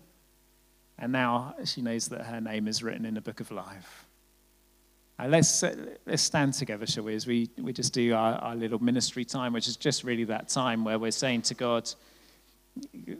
and 0.98 1.10
now 1.10 1.54
she 1.64 1.80
knows 1.80 2.08
that 2.08 2.26
her 2.26 2.40
name 2.40 2.68
is 2.68 2.82
written 2.82 3.06
in 3.06 3.14
the 3.14 3.22
book 3.22 3.40
of 3.40 3.50
life. 3.50 4.05
Uh, 5.18 5.26
let's, 5.28 5.62
uh, 5.62 5.74
let's 6.04 6.22
stand 6.22 6.52
together, 6.52 6.86
shall 6.86 7.04
we, 7.04 7.14
as 7.14 7.26
we, 7.26 7.48
we 7.58 7.72
just 7.72 7.94
do 7.94 8.14
our, 8.14 8.34
our 8.34 8.54
little 8.54 8.82
ministry 8.82 9.24
time, 9.24 9.52
which 9.52 9.66
is 9.66 9.76
just 9.76 10.04
really 10.04 10.24
that 10.24 10.48
time 10.48 10.84
where 10.84 10.98
we're 10.98 11.10
saying 11.10 11.40
to 11.40 11.54
God, 11.54 11.90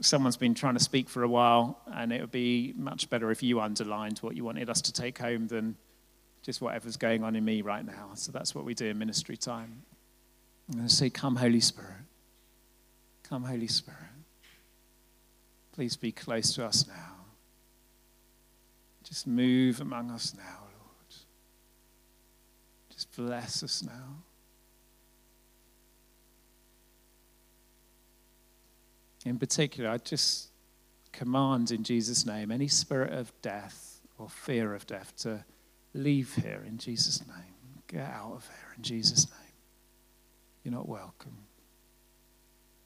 someone's 0.01 0.37
been 0.37 0.55
trying 0.55 0.75
to 0.75 0.81
speak 0.81 1.09
for 1.09 1.23
a 1.23 1.29
while, 1.29 1.81
and 1.95 2.13
it 2.13 2.21
would 2.21 2.31
be 2.31 2.75
much 2.77 3.09
better 3.09 3.31
if 3.31 3.43
you 3.43 3.61
underlined 3.61 4.19
what 4.19 4.37
you 4.37 4.45
wanted 4.45 4.69
us 4.69 4.83
to 4.83 4.93
take 4.93 5.19
home 5.19 5.47
than 5.47 5.75
just 6.43 6.61
whatever's 6.61 6.99
going 6.99 7.25
on 7.25 7.35
in 7.35 7.45
me 7.45 7.63
right 7.63 7.85
now. 7.85 8.11
So 8.15 8.31
that's 8.31 8.55
what 8.55 8.65
we 8.65 8.75
do 8.75 8.87
in 8.87 8.99
ministry 8.99 9.37
time. 9.37 9.83
I'm 10.69 10.79
going 10.79 10.89
to 10.89 10.95
say, 10.95 11.09
Come, 11.09 11.37
Holy 11.37 11.61
Spirit. 11.61 12.05
Come, 13.23 13.45
Holy 13.45 13.67
Spirit. 13.67 14.01
Please 15.73 15.97
be 15.97 16.13
close 16.13 16.55
to 16.55 16.65
us 16.65 16.87
now. 16.87 17.15
Just 19.03 19.27
move 19.27 19.81
among 19.81 20.11
us 20.11 20.35
now. 20.37 20.66
Just 22.97 23.15
bless 23.15 23.63
us 23.63 23.85
now. 23.85 24.25
in 29.27 29.39
particular, 29.39 29.91
I 29.91 29.99
just 29.99 30.51
command 31.13 31.73
in 31.73 31.83
Jesus' 31.83 32.25
name 32.25 32.53
any 32.53 32.69
spirit 32.69 33.13
of 33.13 33.33
death 33.43 34.01
or 34.19 34.29
fear 34.29 34.73
of 34.73 34.87
death 34.87 35.13
to 35.19 35.45
leave 35.93 36.35
here 36.37 36.63
in 36.67 36.79
Jesus' 36.79 37.27
name. 37.27 37.83
Get 37.89 38.03
out 38.03 38.33
of 38.35 38.47
here 38.47 38.75
in 38.77 38.83
Jesus' 38.83 39.29
name. 39.29 39.53
You're 40.63 40.75
not 40.75 40.89
welcome. 40.89 41.37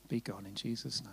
Be 0.09 0.20
gone 0.20 0.46
in 0.46 0.55
Jesus' 0.55 1.03
name. 1.03 1.12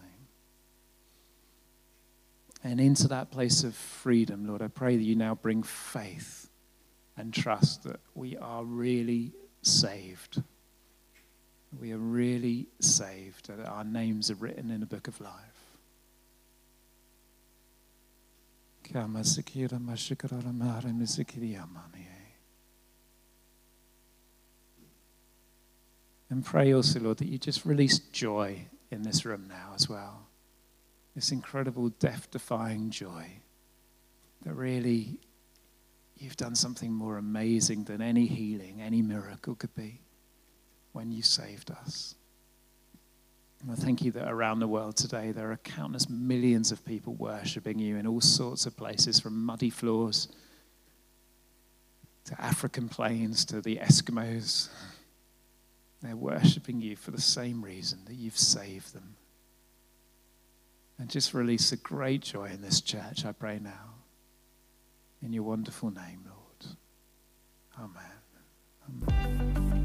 And 2.63 2.79
into 2.79 3.07
that 3.10 3.29
place 3.29 3.63
of 3.63 3.75
freedom, 3.75 4.47
Lord, 4.47 4.62
I 4.62 4.67
pray 4.67 4.95
that 4.95 5.03
you 5.03 5.15
now 5.15 5.36
bring 5.36 5.62
faith 5.62 6.49
and 7.17 7.34
trust 7.34 7.84
that 7.84 7.99
we 8.15 8.38
are 8.38 8.63
really 8.63 9.32
saved. 9.62 10.41
We 11.80 11.91
are 11.91 11.97
really 11.97 12.67
saved, 12.80 13.47
that 13.47 13.65
our 13.67 13.84
names 13.84 14.32
are 14.32 14.36
written 14.36 14.71
in 14.71 14.80
the 14.80 14.86
book 14.86 15.08
of 15.08 15.19
life. 15.19 15.32
And 26.30 26.45
pray 26.45 26.73
also, 26.73 26.99
Lord, 26.99 27.17
that 27.17 27.27
you 27.27 27.38
just 27.38 27.65
release 27.65 27.99
joy 27.99 28.67
in 28.91 29.03
this 29.03 29.25
room 29.25 29.45
now 29.49 29.71
as 29.75 29.89
well. 29.89 30.27
This 31.15 31.32
incredible, 31.32 31.89
death 31.89 32.30
defying 32.32 32.89
joy 32.89 33.41
that 34.43 34.53
really 34.53 35.19
you've 36.21 36.38
done 36.38 36.56
something 36.56 36.91
more 36.91 37.17
amazing 37.17 37.84
than 37.86 38.01
any 38.01 38.25
healing, 38.25 38.82
any 38.82 39.01
miracle 39.01 39.56
could 39.56 39.73
be 39.75 40.01
when 40.93 41.12
you 41.12 41.21
saved 41.21 41.71
us. 41.71 42.15
And 43.62 43.71
I 43.71 43.75
thank 43.75 44.03
you 44.03 44.12
that 44.12 44.30
around 44.30 44.60
the 44.60 44.67
world 44.67 44.97
today 44.97 45.32
there 45.32 45.51
are 45.51 45.58
countless 45.58 46.10
millions 46.10 46.71
of 46.71 46.86
people 46.86 47.13
worshiping 47.15 47.80
you 47.80 47.97
in 47.97 48.06
all 48.06 48.21
sorts 48.21 48.65
of 48.65 48.77
places, 48.77 49.19
from 49.19 49.43
muddy 49.43 49.69
floors 49.69 50.27
to 52.25 52.39
African 52.41 52.89
plains 52.89 53.45
to 53.45 53.62
the 53.62 53.77
Eskimos. 53.77 54.69
They're 56.01 56.15
worshiping 56.15 56.82
you 56.82 56.95
for 56.95 57.12
the 57.12 57.21
same 57.21 57.63
reason 57.63 57.99
that 58.06 58.13
you've 58.13 58.38
saved 58.38 58.93
them. 58.93 59.15
And 60.99 61.10
just 61.10 61.34
release 61.34 61.71
a 61.71 61.77
great 61.77 62.21
joy 62.21 62.45
in 62.45 62.62
this 62.62 62.82
church, 62.82 63.25
I 63.25 63.32
pray 63.32 63.60
now. 63.60 63.96
In 65.21 65.34
your 65.34 65.43
wonderful 65.43 65.89
name, 65.89 66.25
Lord. 66.25 66.77
Amen. 67.80 68.17
Amen. 68.88 69.76